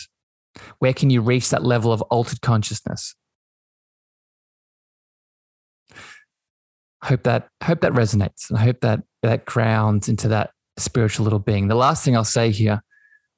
[0.79, 3.15] Where can you reach that level of altered consciousness?
[7.03, 8.49] Hope that hope that resonates.
[8.49, 11.67] And I hope that that grounds into that spiritual little being.
[11.67, 12.83] The last thing I'll say here,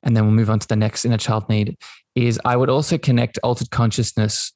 [0.02, 1.78] and then we'll move on to the next inner child need,
[2.16, 4.52] is I would also connect altered consciousness,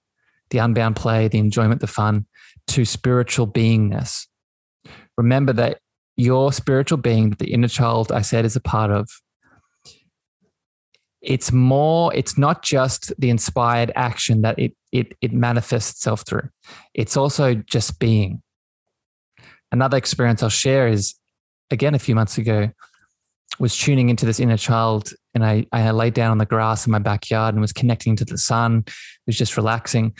[0.49, 2.25] the unbound play, the enjoyment, the fun,
[2.67, 4.27] to spiritual beingness.
[5.17, 5.79] Remember that
[6.15, 9.09] your spiritual being, the inner child I said is a part of,
[11.21, 16.49] it's more, it's not just the inspired action that it it it manifests itself through.
[16.93, 18.41] It's also just being.
[19.71, 21.15] Another experience I'll share is
[21.71, 22.69] again a few months ago
[23.59, 26.91] was tuning into this inner child and I, I laid down on the grass in
[26.91, 28.85] my backyard and was connecting to the sun,
[29.25, 30.15] was just relaxing.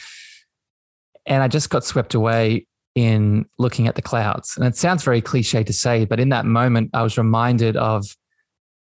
[1.26, 4.56] And I just got swept away in looking at the clouds.
[4.58, 8.08] And it sounds very cliche to say, but in that moment, I was reminded of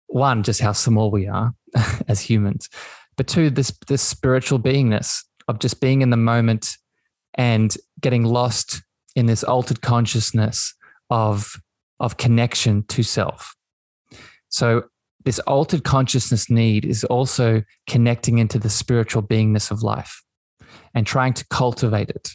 [0.08, 1.54] one, just how small we are
[2.08, 2.68] as humans,
[3.18, 6.78] but two, this, this spiritual beingness of just being in the moment
[7.36, 8.82] and getting lost
[9.16, 10.74] in this altered consciousness
[11.10, 11.56] of
[12.02, 13.56] of connection to self.
[14.50, 14.84] So,
[15.24, 20.24] this altered consciousness need is also connecting into the spiritual beingness of life
[20.96, 22.30] and trying to cultivate it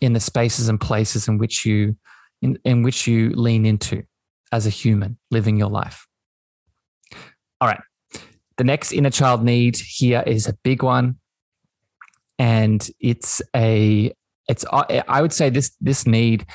[0.00, 1.96] in the spaces and places in which you
[2.40, 4.04] in, in which you lean into
[4.52, 6.06] as a human living your life.
[7.60, 7.80] All right.
[8.56, 11.16] The next inner child need here is a big one.
[12.38, 14.12] And it's a
[14.48, 16.46] it's I would say this this need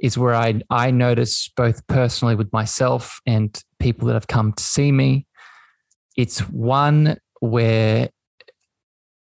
[0.00, 4.62] is where I I notice both personally with myself and people that have come to
[4.62, 5.26] see me.
[6.16, 8.08] It's one where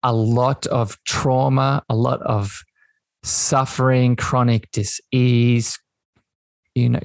[0.04, 2.62] a lot of trauma, a lot of
[3.24, 5.80] suffering, chronic disease,
[6.76, 7.00] you know,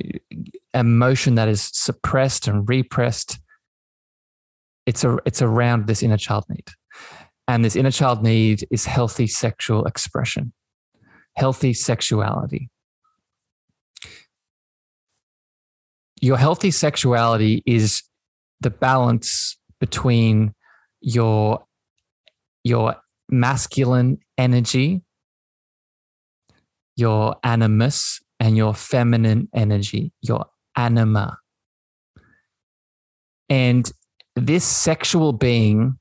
[0.75, 3.39] emotion that is suppressed and repressed.
[4.87, 6.69] It's a it's around this inner child need.
[7.49, 10.53] And this inner child need is healthy sexual expression,
[11.37, 12.71] healthy sexuality.
[16.21, 18.03] Your healthy sexuality is
[18.61, 20.55] the balance between
[21.01, 21.65] your
[22.63, 22.97] your
[23.31, 25.03] masculine energy
[26.97, 30.45] your animus and your feminine energy your
[30.77, 31.39] anima.
[33.49, 33.91] And
[34.37, 35.99] this sexual being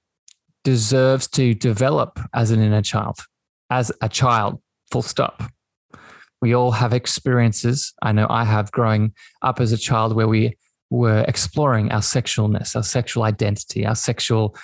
[0.63, 3.19] deserves to develop as an inner child
[3.69, 5.43] as a child full stop
[6.41, 7.93] we all have experiences.
[8.02, 10.58] I know I have growing up as a child where we
[10.89, 14.56] were exploring our sexualness, our sexual identity, our sexual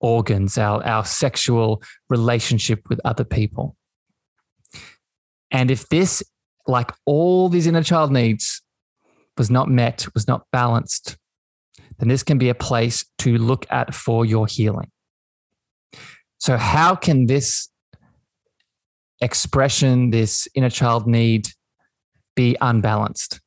[0.00, 3.76] organs, our, our sexual relationship with other people.
[5.50, 6.22] And if this,
[6.66, 8.62] like all these inner child needs,
[9.36, 11.16] was not met, was not balanced,
[11.98, 14.90] then this can be a place to look at for your healing.
[16.38, 17.68] So, how can this
[19.20, 21.48] expression, this inner child need
[22.36, 23.40] be unbalanced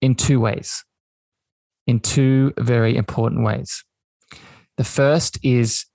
[0.00, 0.84] in two ways,
[1.86, 3.84] in two very important ways.
[4.76, 5.86] The first is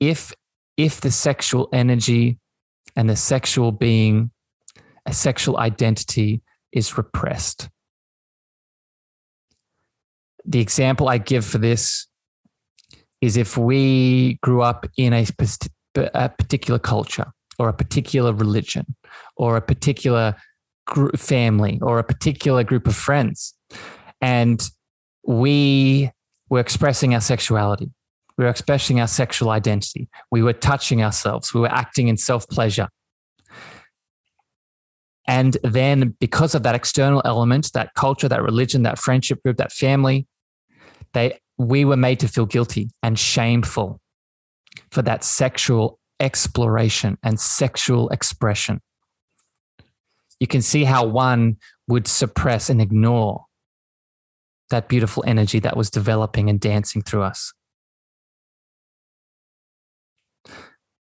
[0.00, 0.32] if
[0.76, 2.38] if the sexual energy
[2.96, 4.30] and the sexual being,
[5.06, 6.42] a sexual identity
[6.72, 7.70] is repressed.
[10.44, 12.06] The example I give for this
[13.20, 15.24] is if we grew up in a
[15.96, 17.26] a particular culture
[17.58, 18.94] or a particular religion
[19.36, 20.36] or a particular
[20.86, 23.54] group, family or a particular group of friends.
[24.20, 24.62] And
[25.26, 26.10] we
[26.48, 27.90] were expressing our sexuality.
[28.38, 30.08] We were expressing our sexual identity.
[30.30, 31.54] We were touching ourselves.
[31.54, 32.88] We were acting in self pleasure.
[35.28, 39.72] And then, because of that external element, that culture, that religion, that friendship group, that
[39.72, 40.28] family,
[41.14, 44.00] they, we were made to feel guilty and shameful
[44.90, 48.80] for that sexual exploration and sexual expression.
[50.40, 51.56] You can see how one
[51.88, 53.44] would suppress and ignore
[54.70, 57.52] that beautiful energy that was developing and dancing through us.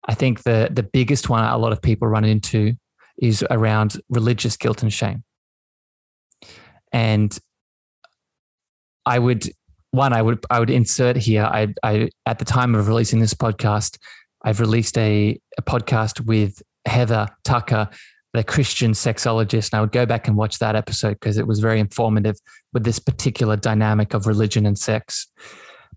[0.09, 2.75] I think the, the biggest one a lot of people run into
[3.19, 5.25] is around religious guilt and shame.
[6.93, 7.37] And
[9.05, 9.49] I would
[9.97, 11.45] one I would I would insert here.
[11.45, 13.99] I I at the time of releasing this podcast,
[14.45, 17.89] I've released a, a podcast with Heather Tucker
[18.37, 19.73] the Christian sexologist.
[19.73, 22.37] And I would go back and watch that episode because it was very informative
[22.73, 25.27] with this particular dynamic of religion and sex.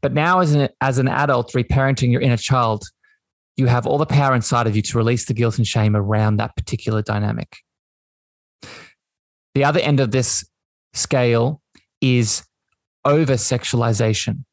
[0.02, 2.86] But now, as an, as an adult reparenting your inner child,
[3.58, 6.38] you have all the power inside of you to release the guilt and shame around
[6.38, 7.58] that particular dynamic.
[9.54, 10.46] The other end of this
[10.94, 11.62] scale
[12.00, 12.44] is
[13.10, 14.44] over sexualization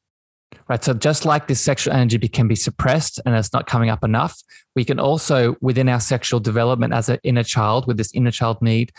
[0.69, 0.83] right?
[0.83, 4.41] So just like this sexual energy can be suppressed and it's not coming up enough,
[4.75, 8.61] we can also, within our sexual development as an inner child, with this inner child
[8.61, 8.93] need,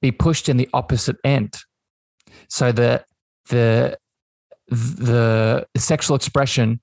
[0.00, 1.56] be pushed in the opposite end.
[2.48, 3.04] So the
[3.48, 3.98] the
[4.68, 6.80] the sexual expression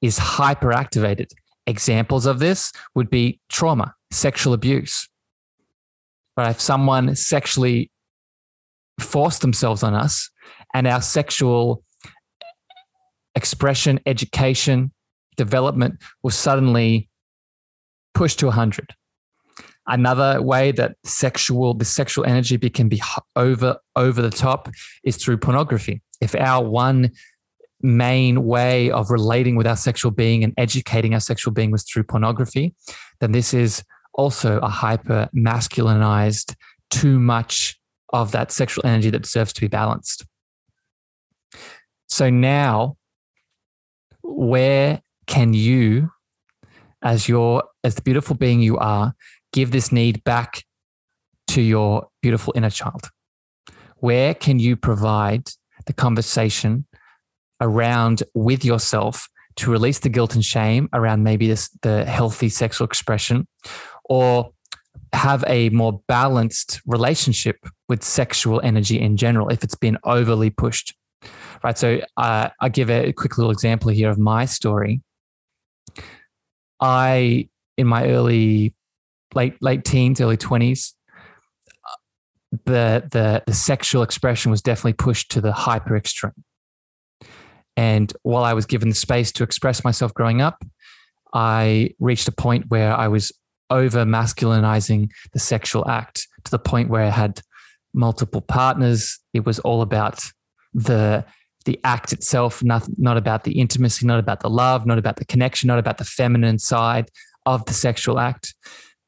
[0.00, 1.32] is hyperactivated.
[1.66, 5.08] Examples of this would be trauma, sexual abuse.
[6.36, 6.50] Right?
[6.50, 7.90] If someone sexually
[9.00, 10.30] forced themselves on us
[10.74, 11.82] and our sexual
[13.34, 14.92] expression, education,
[15.36, 17.08] development was suddenly
[18.12, 18.94] pushed to 100.
[19.86, 23.02] Another way that sexual the sexual energy can be
[23.36, 24.70] over over the top
[25.04, 26.00] is through pornography.
[26.20, 27.10] If our one
[27.82, 32.04] main way of relating with our sexual being and educating our sexual being was through
[32.04, 32.74] pornography,
[33.20, 33.84] then this is
[34.14, 36.54] also a hyper masculinized,
[36.90, 37.78] too much
[38.12, 40.24] of that sexual energy that deserves to be balanced.
[42.08, 42.96] So now
[44.22, 46.10] where can you
[47.02, 49.14] as your as the beautiful being you are
[49.52, 50.64] give this need back
[51.48, 53.10] to your beautiful inner child?
[53.98, 55.48] Where can you provide
[55.86, 56.86] the conversation
[57.60, 62.86] around with yourself to release the guilt and shame around maybe this the healthy sexual
[62.86, 63.46] expression?
[64.04, 64.50] Or
[65.12, 67.56] have a more balanced relationship
[67.88, 70.94] with sexual energy in general if it's been overly pushed
[71.64, 71.78] right?
[71.78, 75.00] So uh, I give a quick little example here of my story.
[76.78, 77.48] I,
[77.78, 78.74] in my early,
[79.34, 80.94] late late teens, early twenties,
[82.66, 86.44] the the the sexual expression was definitely pushed to the hyper extreme.
[87.76, 90.62] And while I was given the space to express myself growing up,
[91.32, 93.32] I reached a point where I was
[93.70, 97.40] over masculinizing the sexual act to the point where I had
[97.94, 99.18] multiple partners.
[99.32, 100.22] It was all about
[100.74, 101.24] the
[101.64, 105.24] the act itself, not, not about the intimacy, not about the love, not about the
[105.24, 107.10] connection, not about the feminine side
[107.46, 108.54] of the sexual act.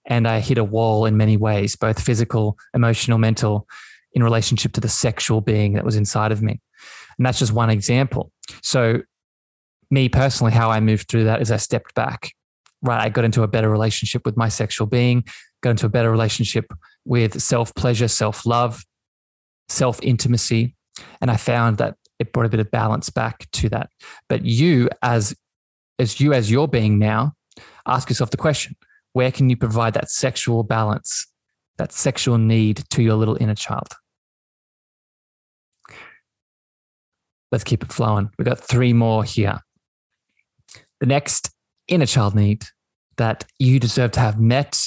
[0.07, 3.67] And I hit a wall in many ways, both physical, emotional, mental,
[4.13, 6.61] in relationship to the sexual being that was inside of me.
[7.19, 8.33] And that's just one example.
[8.63, 9.03] So,
[9.91, 12.33] me personally, how I moved through that is I stepped back,
[12.83, 13.01] right?
[13.01, 15.25] I got into a better relationship with my sexual being,
[15.63, 16.73] got into a better relationship
[17.05, 18.85] with self pleasure, self love,
[19.69, 20.75] self intimacy.
[21.21, 23.91] And I found that it brought a bit of balance back to that.
[24.29, 25.35] But you, as
[25.99, 27.33] as you as your being now,
[27.87, 28.77] ask yourself the question:
[29.13, 31.27] Where can you provide that sexual balance,
[31.79, 33.89] that sexual need to your little inner child?
[37.53, 38.31] Let's keep it flowing.
[38.39, 39.61] We've got three more here.
[41.01, 41.51] The next
[41.89, 42.65] inner child need
[43.17, 44.79] that you deserve to have met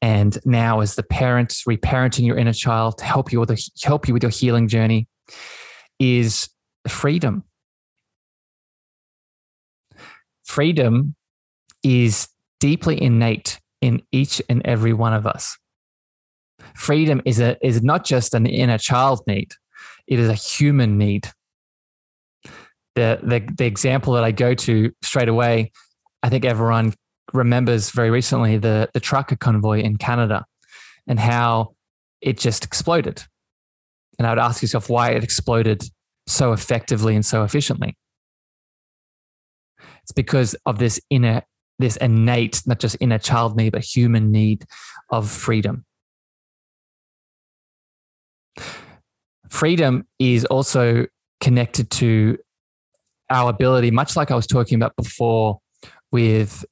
[0.00, 4.06] and now as the parent reparenting your inner child to help you with the, help
[4.06, 5.08] you with your healing journey
[5.98, 6.48] is
[6.86, 7.44] freedom.
[10.44, 11.14] Freedom
[11.82, 12.28] is
[12.60, 15.56] deeply innate in each and every one of us.
[16.74, 19.52] Freedom is a is not just an inner child need;
[20.06, 21.28] it is a human need.
[22.94, 25.70] The, the the example that I go to straight away,
[26.22, 26.94] I think everyone
[27.32, 30.44] remembers very recently the the trucker convoy in Canada,
[31.06, 31.74] and how
[32.20, 33.22] it just exploded.
[34.18, 35.84] And I would ask yourself why it exploded
[36.28, 37.96] so effectively and so efficiently?
[40.02, 41.42] It's because of this inner,
[41.78, 44.64] this innate, not just inner child need, but human need
[45.10, 45.84] of freedom.
[49.50, 51.06] Freedom is also
[51.40, 52.38] connected to
[53.30, 55.60] our ability, much like I was talking about before
[56.10, 56.64] with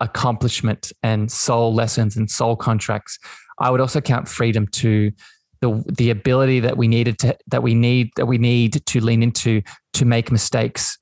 [0.00, 3.18] accomplishment and soul lessons and soul contracts.
[3.58, 5.12] I would also count freedom to
[5.60, 9.22] the the ability that we needed to that we need that we need to lean
[9.22, 9.62] into
[9.94, 10.98] to make mistakes.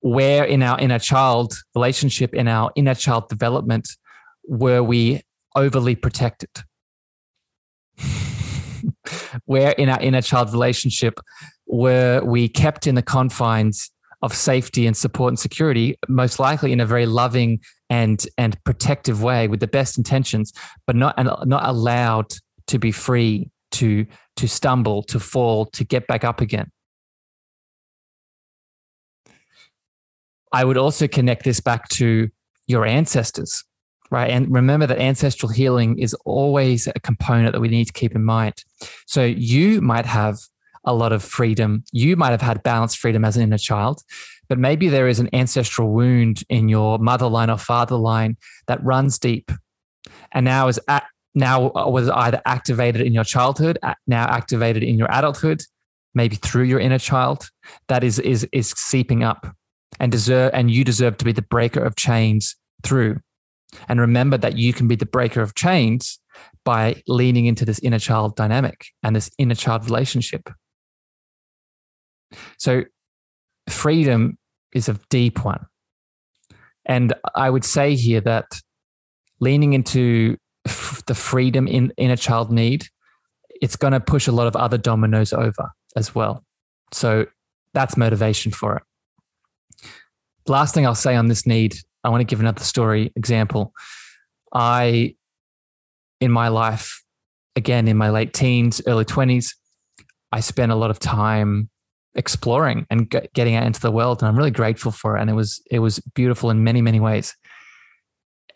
[0.00, 3.88] Where in our inner child relationship in our inner child development
[4.46, 5.22] were we
[5.54, 6.50] overly protected?
[9.44, 11.20] Where in our inner child relationship
[11.66, 13.90] were we kept in the confines
[14.22, 17.60] of safety and support and security most likely in a very loving
[17.92, 20.54] and and protective way with the best intentions,
[20.86, 21.14] but not
[21.46, 22.32] not allowed
[22.68, 26.70] to be free to to stumble, to fall, to get back up again.
[30.54, 32.30] I would also connect this back to
[32.66, 33.62] your ancestors,
[34.10, 34.30] right?
[34.30, 38.24] And remember that ancestral healing is always a component that we need to keep in
[38.24, 38.54] mind.
[39.06, 40.38] So you might have
[40.84, 41.84] a lot of freedom.
[41.92, 44.02] You might have had balanced freedom as an inner child,
[44.48, 48.82] but maybe there is an ancestral wound in your mother line or father line that
[48.84, 49.50] runs deep
[50.32, 51.04] and now is at,
[51.34, 55.62] now was either activated in your childhood, now activated in your adulthood,
[56.14, 57.48] maybe through your inner child,
[57.88, 59.46] that is is is seeping up
[60.00, 63.18] and deserve and you deserve to be the breaker of chains through.
[63.88, 66.18] And remember that you can be the breaker of chains
[66.64, 70.50] by leaning into this inner child dynamic and this inner child relationship.
[72.58, 72.84] So
[73.68, 74.38] freedom
[74.74, 75.66] is a deep one.
[76.84, 78.46] And I would say here that
[79.40, 82.86] leaning into f- the freedom in inner child need,
[83.60, 86.44] it's going to push a lot of other dominoes over as well.
[86.92, 87.26] So
[87.74, 88.82] that's motivation for it.
[90.48, 93.72] Last thing I'll say on this need, I want to give another story example.
[94.52, 95.14] I,
[96.20, 97.02] in my life,
[97.54, 99.54] again, in my late teens, early 20s,
[100.32, 101.70] I spent a lot of time
[102.14, 105.34] exploring and getting out into the world and i'm really grateful for it and it
[105.34, 107.34] was it was beautiful in many many ways.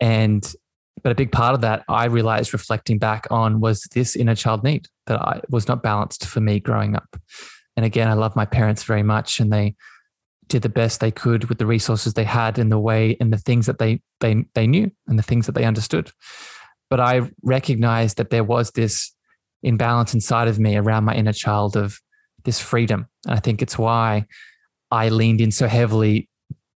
[0.01, 0.55] And
[1.03, 4.63] but a big part of that i realized reflecting back on was this inner child
[4.63, 7.17] need that i was not balanced for me growing up.
[7.77, 9.75] And again i love my parents very much and they
[10.49, 13.39] did the best they could with the resources they had in the way and the
[13.39, 16.11] things that they they they knew and the things that they understood.
[16.91, 19.13] But i recognized that there was this
[19.63, 21.99] imbalance inside of me around my inner child of
[22.47, 23.07] this freedom.
[23.27, 24.25] And I think it's why
[24.91, 26.31] I leaned in so heavily,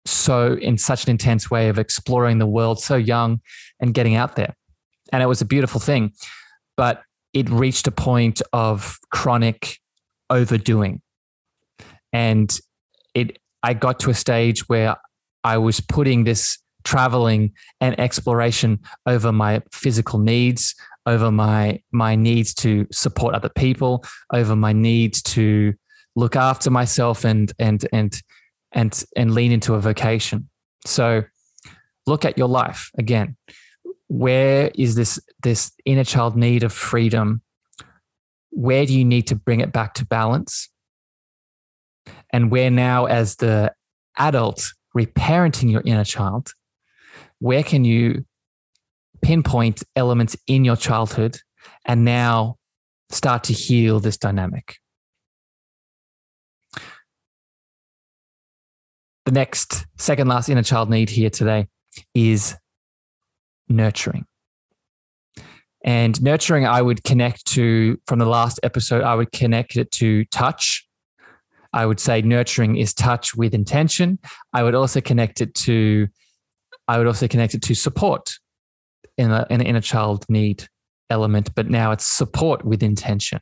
[0.05, 3.39] so in such an intense way of exploring the world so young
[3.79, 4.55] and getting out there.
[5.13, 6.11] And it was a beautiful thing.
[6.75, 7.01] But
[7.33, 9.77] it reached a point of chronic
[10.29, 11.01] overdoing.
[12.11, 12.55] And
[13.13, 14.95] it I got to a stage where
[15.43, 20.75] I was putting this traveling and exploration over my physical needs,
[21.05, 24.03] over my my needs to support other people,
[24.33, 25.73] over my needs to
[26.15, 28.21] look after myself and and and
[28.71, 30.49] and and lean into a vocation.
[30.85, 31.23] So
[32.05, 33.37] look at your life again.
[34.07, 37.41] Where is this this inner child need of freedom?
[38.51, 40.69] Where do you need to bring it back to balance?
[42.31, 43.73] And where now, as the
[44.17, 46.53] adult reparenting your inner child,
[47.39, 48.25] where can you
[49.21, 51.37] pinpoint elements in your childhood
[51.85, 52.57] and now
[53.09, 54.77] start to heal this dynamic.
[59.25, 61.67] The next, second last inner child need here today
[62.15, 62.55] is
[63.67, 64.25] nurturing.
[65.83, 70.25] And nurturing, I would connect to, from the last episode, I would connect it to
[70.25, 70.85] touch.
[71.71, 74.19] I would say nurturing is touch with intention.
[74.51, 76.07] I would also connect it to,
[76.89, 78.31] I would also connect it to support
[79.15, 80.65] in, a, in an inner child need
[81.11, 83.39] element, but now it's support with intention.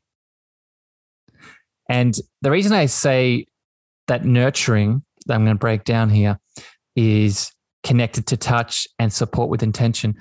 [1.89, 3.45] And the reason I say
[4.07, 6.37] that nurturing that I'm going to break down here
[6.97, 7.49] is
[7.83, 10.15] connected to touch and support with intention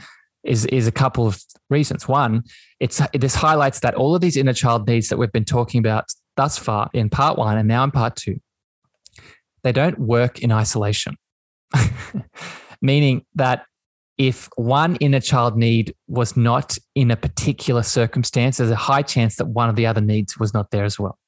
[0.44, 2.06] is is a couple of reasons.
[2.06, 2.44] One,
[2.78, 6.04] it's this highlights that all of these inner child needs that we've been talking about
[6.36, 8.38] thus far in part one and now in part two,
[9.64, 11.16] they don't work in isolation.
[12.80, 13.64] Meaning that
[14.18, 19.36] if one inner child need was not in a particular circumstance, there's a high chance
[19.36, 21.18] that one of the other needs was not there as well.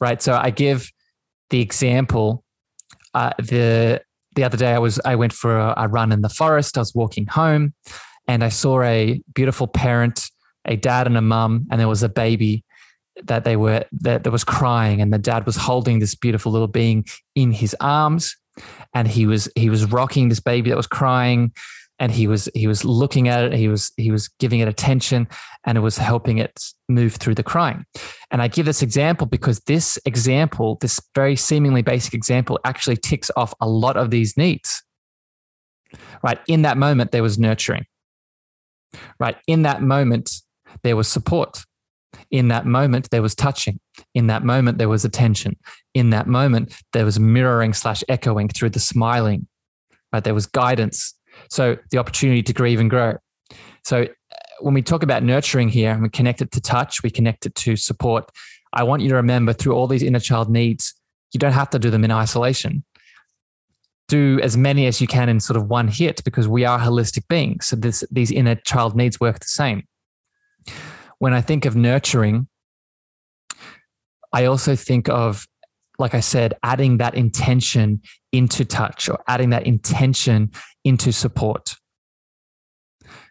[0.00, 0.20] Right.
[0.20, 0.90] So I give
[1.50, 2.44] the example.
[3.14, 4.02] Uh, the
[4.34, 6.76] the other day I was I went for a, a run in the forest.
[6.76, 7.74] I was walking home,
[8.26, 10.28] and I saw a beautiful parent,
[10.64, 12.64] a dad and a mum, and there was a baby
[13.22, 16.68] that they were that, that was crying, and the dad was holding this beautiful little
[16.68, 18.36] being in his arms
[18.94, 21.52] and he was he was rocking this baby that was crying
[21.98, 25.28] and he was he was looking at it he was he was giving it attention
[25.64, 27.84] and it was helping it move through the crying.
[28.30, 33.30] And i give this example because this example this very seemingly basic example actually ticks
[33.36, 34.82] off a lot of these needs.
[36.22, 37.86] Right in that moment there was nurturing.
[39.18, 40.30] Right in that moment
[40.82, 41.64] there was support
[42.30, 43.80] in that moment, there was touching.
[44.14, 45.56] In that moment, there was attention.
[45.94, 49.46] In that moment, there was mirroring slash echoing through the smiling.
[50.12, 50.22] Right?
[50.22, 51.14] There was guidance.
[51.50, 53.16] So the opportunity to grieve and grow.
[53.84, 54.06] So uh,
[54.60, 57.54] when we talk about nurturing here and we connect it to touch, we connect it
[57.56, 58.30] to support.
[58.72, 60.94] I want you to remember through all these inner child needs,
[61.32, 62.84] you don't have to do them in isolation.
[64.08, 67.26] Do as many as you can in sort of one hit because we are holistic
[67.28, 67.66] beings.
[67.66, 69.84] So this, these inner child needs work the same
[71.18, 72.48] when I think of nurturing,
[74.32, 75.46] I also think of,
[75.98, 78.02] like I said, adding that intention
[78.32, 80.50] into touch or adding that intention
[80.84, 81.74] into support.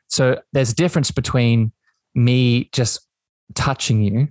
[0.08, 1.72] So there's a difference between
[2.16, 3.06] me just
[3.56, 4.30] touching you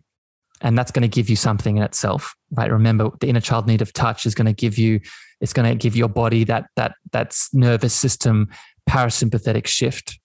[0.61, 3.83] and that's going to give you something in itself right remember the inner child need
[3.83, 5.01] of touch is going to give you
[5.41, 8.49] it's going to give your body that that that's nervous system
[8.89, 10.19] parasympathetic shift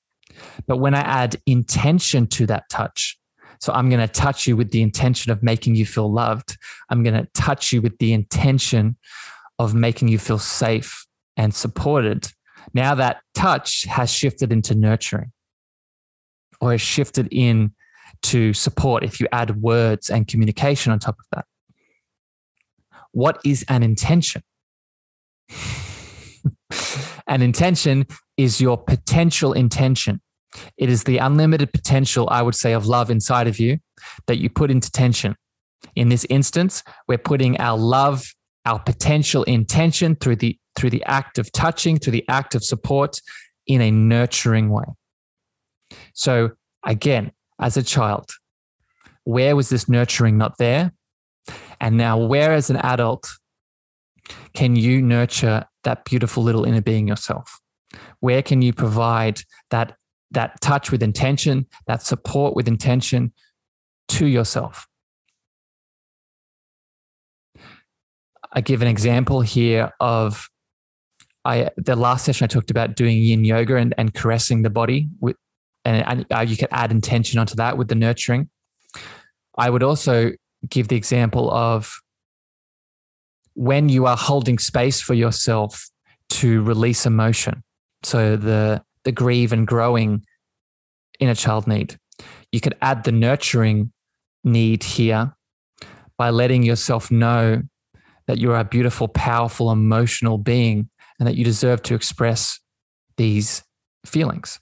[0.67, 3.17] but when i add intention to that touch
[3.59, 6.57] so i'm going to touch you with the intention of making you feel loved
[6.89, 8.97] i'm going to touch you with the intention
[9.59, 12.27] of making you feel safe and supported
[12.73, 15.31] now that touch has shifted into nurturing
[16.59, 17.73] or has shifted in
[18.23, 21.45] to support if you add words and communication on top of that.
[23.11, 24.41] What is an intention?
[27.27, 28.07] an intention
[28.38, 30.21] is your potential intention.
[30.78, 33.80] It is the unlimited potential, I would say, of love inside of you
[34.28, 35.36] that you put into tension.
[35.95, 38.26] In this instance, we're putting our love,
[38.66, 43.20] our potential intention through the through the act of touching, through the act of support
[43.66, 44.86] in a nurturing way.
[46.14, 46.51] So
[46.86, 48.32] again, as a child?
[49.24, 50.93] Where was this nurturing not there?
[51.80, 53.30] And now, where as an adult
[54.53, 57.60] can you nurture that beautiful little inner being yourself?
[58.20, 59.95] Where can you provide that,
[60.32, 63.34] that touch with intention, that support with intention
[64.09, 64.88] to yourself?
[68.51, 70.49] I give an example here of
[71.45, 75.09] I the last session I talked about doing yin yoga and, and caressing the body
[75.19, 75.36] with
[75.86, 78.49] and, and uh, you could add intention onto that with the nurturing.
[79.57, 80.32] I would also
[80.67, 81.99] give the example of
[83.53, 85.89] when you are holding space for yourself
[86.30, 87.63] to release emotion.
[88.03, 90.24] So the the grieve and growing
[91.20, 91.97] inner child need.
[92.51, 93.91] You could add the nurturing
[94.43, 95.34] need here
[96.18, 97.64] by letting yourself know
[98.28, 100.89] that you're a beautiful, powerful, emotional being
[101.20, 102.60] and that you deserve to express
[103.18, 103.64] these
[104.05, 104.60] feelings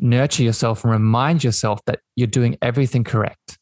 [0.00, 3.58] nurture yourself and remind yourself that you're doing everything correct.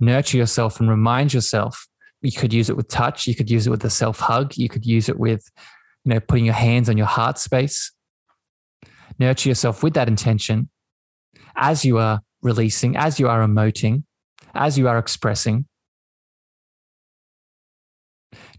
[0.00, 1.86] Nurture yourself and remind yourself.
[2.20, 3.26] You could use it with touch.
[3.26, 4.56] You could use it with a self hug.
[4.56, 5.44] You could use it with,
[6.04, 7.92] you know, putting your hands on your heart space.
[9.18, 10.68] Nurture yourself with that intention
[11.56, 14.04] as you are releasing, as you are emoting,
[14.54, 15.66] as you are expressing,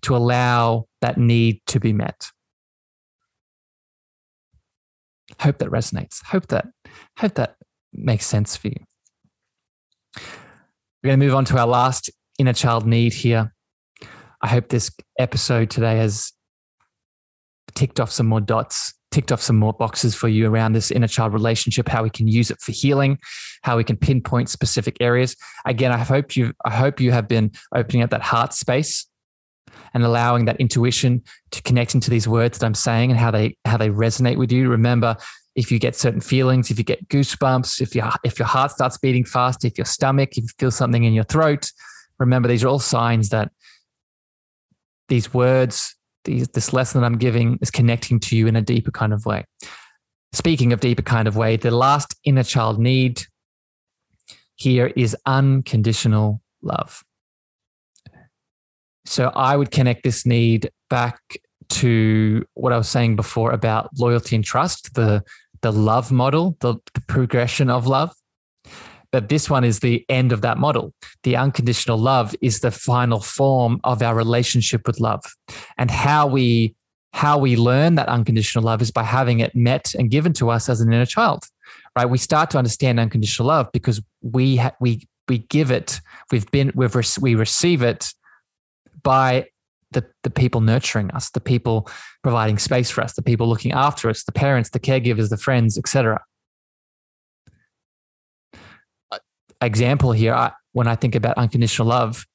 [0.01, 2.29] to allow that need to be met.
[5.39, 6.23] Hope that resonates.
[6.23, 6.67] Hope that
[7.19, 7.55] hope that
[7.93, 8.77] makes sense for you.
[11.03, 13.53] We're going to move on to our last inner child need here.
[14.41, 16.31] I hope this episode today has
[17.73, 21.07] ticked off some more dots, ticked off some more boxes for you around this inner
[21.07, 23.17] child relationship, how we can use it for healing,
[23.63, 25.37] how we can pinpoint specific areas.
[25.65, 29.07] Again, I hope you I hope you have been opening up that heart space
[29.93, 33.55] and allowing that intuition to connect into these words that I'm saying and how they
[33.63, 34.67] how they resonate with you.
[34.67, 35.15] Remember,
[35.55, 38.97] if you get certain feelings, if you get goosebumps, if your if your heart starts
[38.97, 41.71] beating fast, if your stomach, if you feel something in your throat,
[42.19, 43.49] remember these are all signs that
[45.07, 45.94] these words,
[46.25, 49.45] this lesson that I'm giving is connecting to you in a deeper kind of way.
[50.33, 53.23] Speaking of deeper kind of way, the last inner child need
[54.55, 57.03] here is unconditional love.
[59.05, 61.19] So I would connect this need back
[61.69, 65.23] to what I was saying before about loyalty and trust, the
[65.61, 68.13] the love model, the, the progression of love.
[69.15, 70.93] But this one is the end of that model.
[71.23, 75.23] The unconditional love is the final form of our relationship with love.
[75.77, 76.75] And how we
[77.13, 80.67] how we learn that unconditional love is by having it met and given to us
[80.67, 81.45] as an inner child.
[81.95, 82.09] Right?
[82.09, 86.01] We start to understand unconditional love because we ha- we we give it.
[86.29, 88.09] We've been we've re- we receive it
[89.01, 89.47] by
[89.91, 91.87] the, the people nurturing us, the people
[92.21, 95.77] providing space for us, the people looking after us, the parents, the caregivers, the friends,
[95.77, 96.21] etc.
[99.65, 102.25] Example here, I, when I think about unconditional love,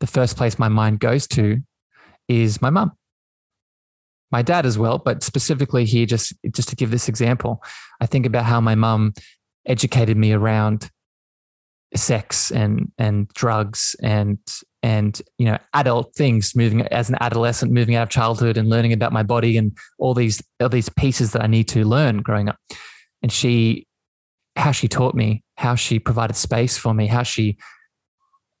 [0.00, 1.58] the first place my mind goes to
[2.28, 2.92] is my mum.
[4.32, 7.62] My dad as well, but specifically here, just just to give this example,
[8.00, 9.12] I think about how my mum
[9.66, 10.88] educated me around
[11.96, 14.38] sex and and drugs and
[14.82, 18.92] and you know adult things moving as an adolescent moving out of childhood and learning
[18.92, 22.48] about my body and all these all these pieces that I need to learn growing
[22.48, 22.56] up
[23.22, 23.86] and she
[24.60, 27.56] how she taught me how she provided space for me how she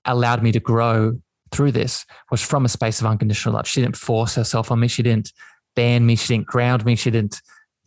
[0.04, 1.18] allowed me to grow
[1.52, 3.66] through this was from a space of unconditional love.
[3.66, 4.88] She didn't force herself on me.
[4.88, 5.32] She didn't
[5.74, 6.16] ban me.
[6.16, 6.96] She didn't ground me.
[6.96, 7.40] She didn't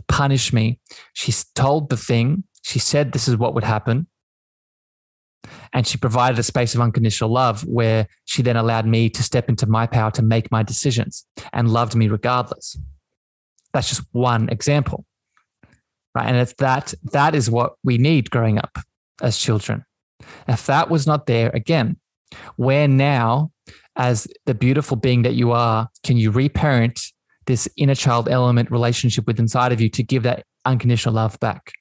[0.08, 0.80] punish me.
[1.14, 2.44] She told the thing.
[2.64, 4.08] She said this is what would happen.
[5.74, 9.50] And she provided a space of unconditional love where she then allowed me to step
[9.50, 12.78] into my power to make my decisions and loved me regardless.
[13.74, 15.06] That's just one example.
[16.16, 16.28] Right.
[16.28, 18.78] And it's that that is what we need growing up
[19.22, 19.84] as children.
[20.48, 21.98] If that was not there, again,
[22.56, 23.52] where now,
[23.96, 27.00] as the beautiful being that you are, can you reparent
[27.46, 31.74] this inner child element relationship with inside of you to give that unconditional love back?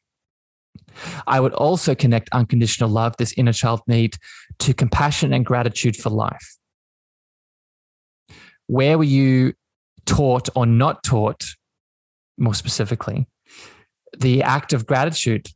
[1.27, 4.17] I would also connect unconditional love, this inner child need,
[4.61, 6.57] to compassion and gratitude for life.
[8.67, 9.55] Where were you
[10.07, 11.45] taught or not taught,
[12.39, 13.27] more specifically,
[14.19, 15.49] the act of gratitude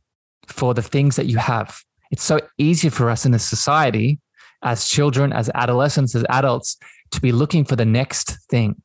[0.47, 1.81] for the things that you have?
[2.11, 4.19] It's so easy for us in this society,
[4.63, 6.77] as children, as adolescents, as adults,
[7.11, 8.81] to be looking for the next thing,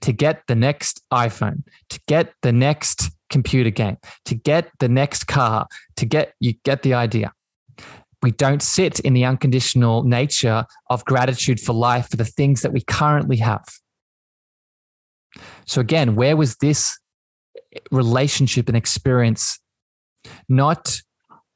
[0.00, 5.24] to get the next iPhone, to get the next computer game, to get the next
[5.24, 7.32] car, to get you get the idea.
[8.22, 12.72] We don't sit in the unconditional nature of gratitude for life for the things that
[12.72, 13.64] we currently have.
[15.66, 16.98] So, again, where was this
[17.90, 19.58] relationship and experience
[20.48, 20.96] not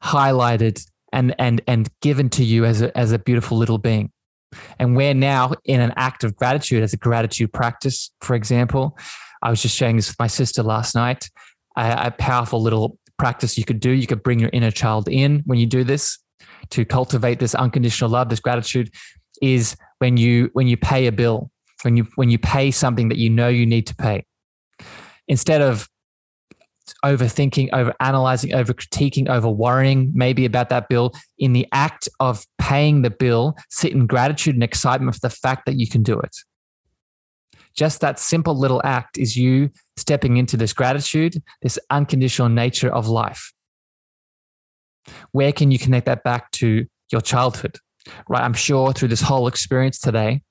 [0.02, 4.12] highlighted and, and, and given to you as a, as a beautiful little being?
[4.78, 8.98] And we're now in an act of gratitude as a gratitude practice, for example.
[9.42, 11.28] I was just sharing this with my sister last night
[11.78, 13.90] a, a powerful little practice you could do.
[13.90, 16.18] You could bring your inner child in when you do this
[16.70, 18.90] to cultivate this unconditional love, this gratitude
[19.40, 21.50] is when you when you pay a bill,
[21.82, 24.24] when you when you pay something that you know you need to pay.
[25.28, 25.88] Instead of
[27.04, 32.44] overthinking, over analyzing, over critiquing, over worrying maybe about that bill, in the act of
[32.58, 36.18] paying the bill, sit in gratitude and excitement for the fact that you can do
[36.18, 36.36] it.
[37.76, 43.08] Just that simple little act is you stepping into this gratitude, this unconditional nature of
[43.08, 43.52] life.
[45.32, 47.78] Where can you connect that back to your childhood?
[48.28, 48.42] Right.
[48.42, 50.42] I'm sure through this whole experience today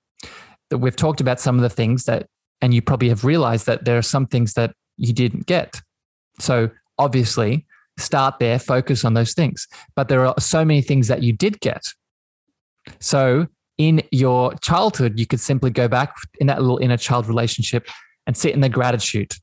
[0.70, 2.28] that we've talked about some of the things that,
[2.62, 5.82] and you probably have realized that there are some things that you didn't get.
[6.40, 7.66] So obviously,
[7.98, 9.68] start there, focus on those things.
[9.96, 11.84] But there are so many things that you did get.
[13.00, 17.88] So in your childhood, you could simply go back in that little inner child relationship
[18.26, 19.34] and sit in the gratitude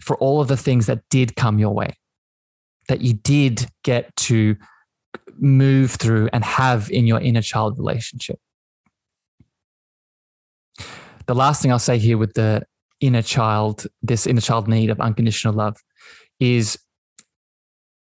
[0.00, 1.94] for all of the things that did come your way,
[2.88, 4.56] that you did get to
[5.38, 8.38] move through and have in your inner child relationship.
[11.26, 12.64] The last thing I'll say here with the
[13.00, 15.76] inner child, this inner child need of unconditional love,
[16.40, 16.78] is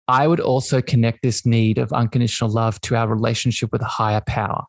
[0.08, 4.22] I would also connect this need of unconditional love to our relationship with a higher
[4.26, 4.64] power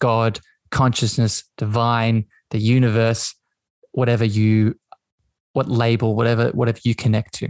[0.00, 3.34] God, consciousness, divine, the universe,
[3.92, 4.76] whatever you,
[5.52, 7.48] what label, whatever, whatever you connect to.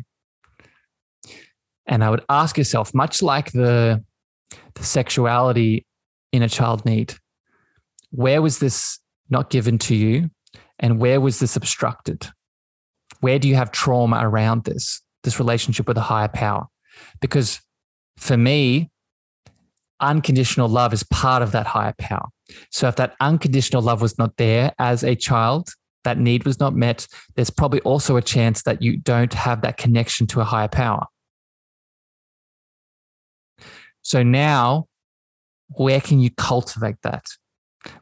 [1.86, 4.02] And I would ask yourself, much like the,
[4.74, 5.86] the sexuality
[6.32, 7.14] in a child need,
[8.10, 10.30] where was this not given to you?
[10.78, 12.28] And where was this obstructed?
[13.20, 16.66] Where do you have trauma around this, this relationship with a higher power?
[17.20, 17.60] Because
[18.16, 18.90] for me,
[20.00, 22.28] unconditional love is part of that higher power.
[22.70, 25.70] So if that unconditional love was not there as a child,
[26.04, 29.76] that need was not met, there's probably also a chance that you don't have that
[29.76, 31.06] connection to a higher power.
[34.02, 34.86] So now,
[35.68, 37.26] where can you cultivate that?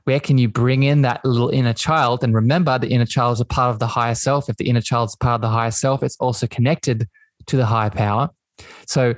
[0.05, 2.23] Where can you bring in that little inner child?
[2.23, 4.49] And remember, the inner child is a part of the higher self.
[4.49, 7.09] If the inner child is part of the higher self, it's also connected
[7.47, 8.31] to the higher power.
[8.87, 9.15] So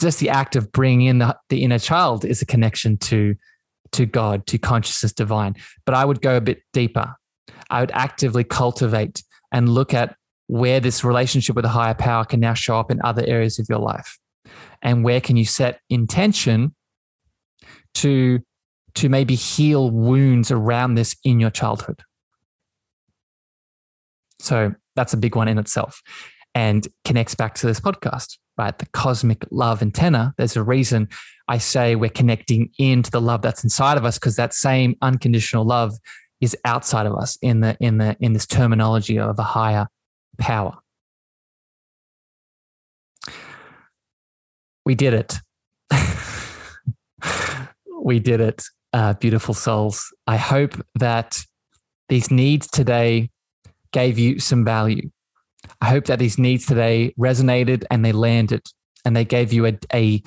[0.00, 3.34] just the act of bringing in the, the inner child is a connection to
[3.92, 5.54] to God, to consciousness divine.
[5.84, 7.14] But I would go a bit deeper.
[7.68, 12.40] I would actively cultivate and look at where this relationship with a higher power can
[12.40, 14.18] now show up in other areas of your life.
[14.80, 16.74] And where can you set intention
[17.96, 18.40] to,
[18.94, 22.02] to maybe heal wounds around this in your childhood?
[24.38, 26.02] So that's a big one in itself
[26.54, 28.76] and connects back to this podcast right?
[28.78, 30.34] The cosmic love antenna.
[30.36, 31.08] There's a reason
[31.48, 35.64] I say we're connecting into the love that's inside of us because that same unconditional
[35.64, 35.94] love
[36.40, 39.86] is outside of us in the in the in this terminology of a higher
[40.38, 40.76] power.
[44.84, 45.38] We did it.
[48.02, 50.12] we did it, uh, beautiful souls.
[50.26, 51.38] I hope that
[52.08, 53.30] these needs today
[53.92, 55.10] gave you some value.
[55.80, 58.62] I hope that these needs today resonated and they landed
[59.04, 60.22] and they gave you a, a,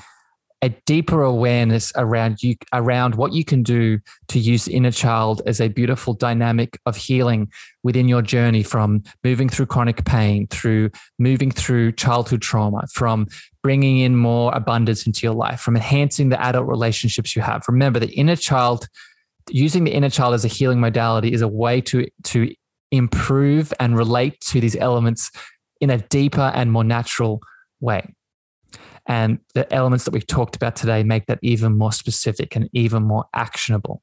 [0.65, 5.61] a deeper awareness around you around what you can do to use inner child as
[5.61, 7.51] a beautiful dynamic of healing
[7.83, 10.89] within your journey from moving through chronic pain through
[11.19, 13.27] moving through childhood trauma from
[13.61, 17.63] bringing in more abundance into your life from enhancing the adult relationships you have.
[17.67, 18.87] Remember the inner child
[19.51, 22.51] using the inner child as a healing modality is a way to to
[22.89, 25.29] improve and relate to these elements
[25.79, 27.39] in a deeper and more natural
[27.81, 28.14] way
[29.07, 33.03] and the elements that we've talked about today make that even more specific and even
[33.03, 34.01] more actionable.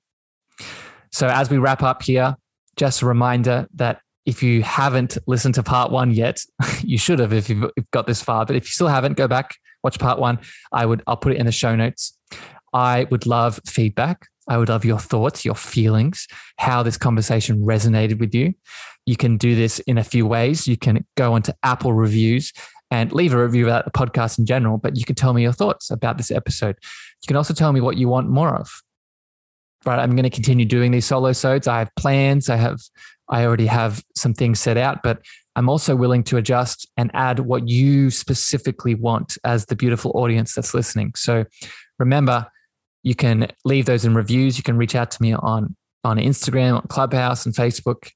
[1.10, 2.36] So, as we wrap up here,
[2.76, 6.40] just a reminder that if you haven't listened to part one yet,
[6.82, 8.46] you should have if you've got this far.
[8.46, 10.38] But if you still haven't, go back, watch part one.
[10.72, 12.16] I would, I'll put it in the show notes.
[12.72, 14.26] I would love feedback.
[14.48, 16.26] I would love your thoughts, your feelings,
[16.56, 18.54] how this conversation resonated with you.
[19.06, 20.66] You can do this in a few ways.
[20.66, 22.52] You can go onto Apple reviews
[22.92, 25.52] and leave a review about the podcast in general, but you can tell me your
[25.52, 26.76] thoughts about this episode.
[27.22, 28.70] You can also tell me what you want more of.
[29.86, 29.98] Right.
[29.98, 31.66] I'm going to continue doing these solo sodes.
[31.66, 32.50] I have plans.
[32.50, 32.80] I have,
[33.30, 35.22] I already have some things set out, but
[35.56, 40.54] I'm also willing to adjust and add what you specifically want as the beautiful audience
[40.54, 41.14] that's listening.
[41.16, 41.46] So
[41.98, 42.46] remember,
[43.02, 44.58] you can leave those in reviews.
[44.58, 48.10] You can reach out to me on, on Instagram, on Clubhouse and Facebook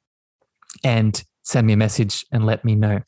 [0.84, 3.00] and send me a message and let me know.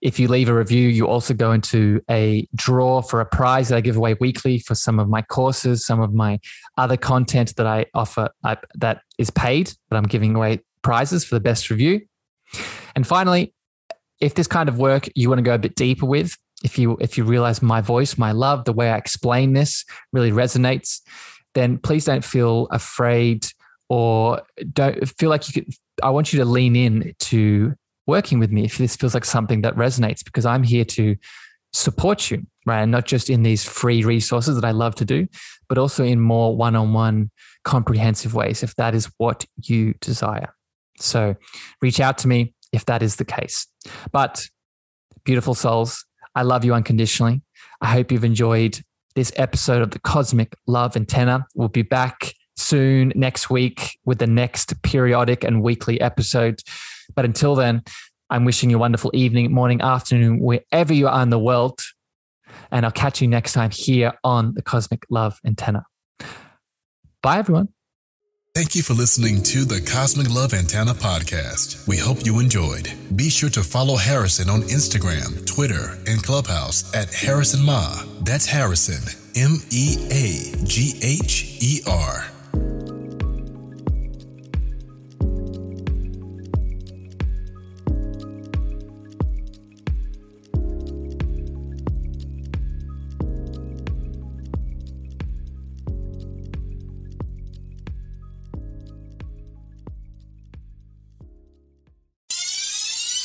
[0.00, 3.76] If you leave a review, you also go into a draw for a prize that
[3.76, 6.40] I give away weekly for some of my courses, some of my
[6.78, 11.34] other content that I offer I, that is paid, but I'm giving away prizes for
[11.34, 12.00] the best review.
[12.96, 13.52] And finally,
[14.20, 16.96] if this kind of work you want to go a bit deeper with, if you
[17.00, 21.00] if you realize my voice, my love, the way I explain this really resonates,
[21.54, 23.46] then please don't feel afraid
[23.88, 24.42] or
[24.72, 27.74] don't feel like you could I want you to lean in to
[28.10, 31.16] working with me if this feels like something that resonates because I'm here to
[31.72, 32.82] support you, right?
[32.82, 35.28] And not just in these free resources that I love to do,
[35.68, 37.30] but also in more one on one
[37.64, 40.52] comprehensive ways if that is what you desire.
[40.98, 41.36] So
[41.80, 43.66] reach out to me if that is the case.
[44.12, 44.46] But
[45.24, 46.04] beautiful souls,
[46.34, 47.42] I love you unconditionally.
[47.80, 48.80] I hope you've enjoyed
[49.14, 51.46] this episode of the Cosmic Love Antenna.
[51.54, 56.62] We'll be back soon next week with the next periodic and weekly episode.
[57.14, 57.82] But until then,
[58.30, 61.80] I'm wishing you a wonderful evening, morning, afternoon, wherever you are in the world.
[62.70, 65.84] And I'll catch you next time here on the Cosmic Love Antenna.
[67.22, 67.68] Bye, everyone.
[68.54, 71.86] Thank you for listening to the Cosmic Love Antenna podcast.
[71.86, 72.90] We hope you enjoyed.
[73.14, 78.24] Be sure to follow Harrison on Instagram, Twitter, and Clubhouse at Harrison Meagher.
[78.24, 79.04] That's Harrison,
[79.36, 82.26] M E A G H E R.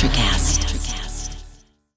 [0.00, 0.79] Electrocast.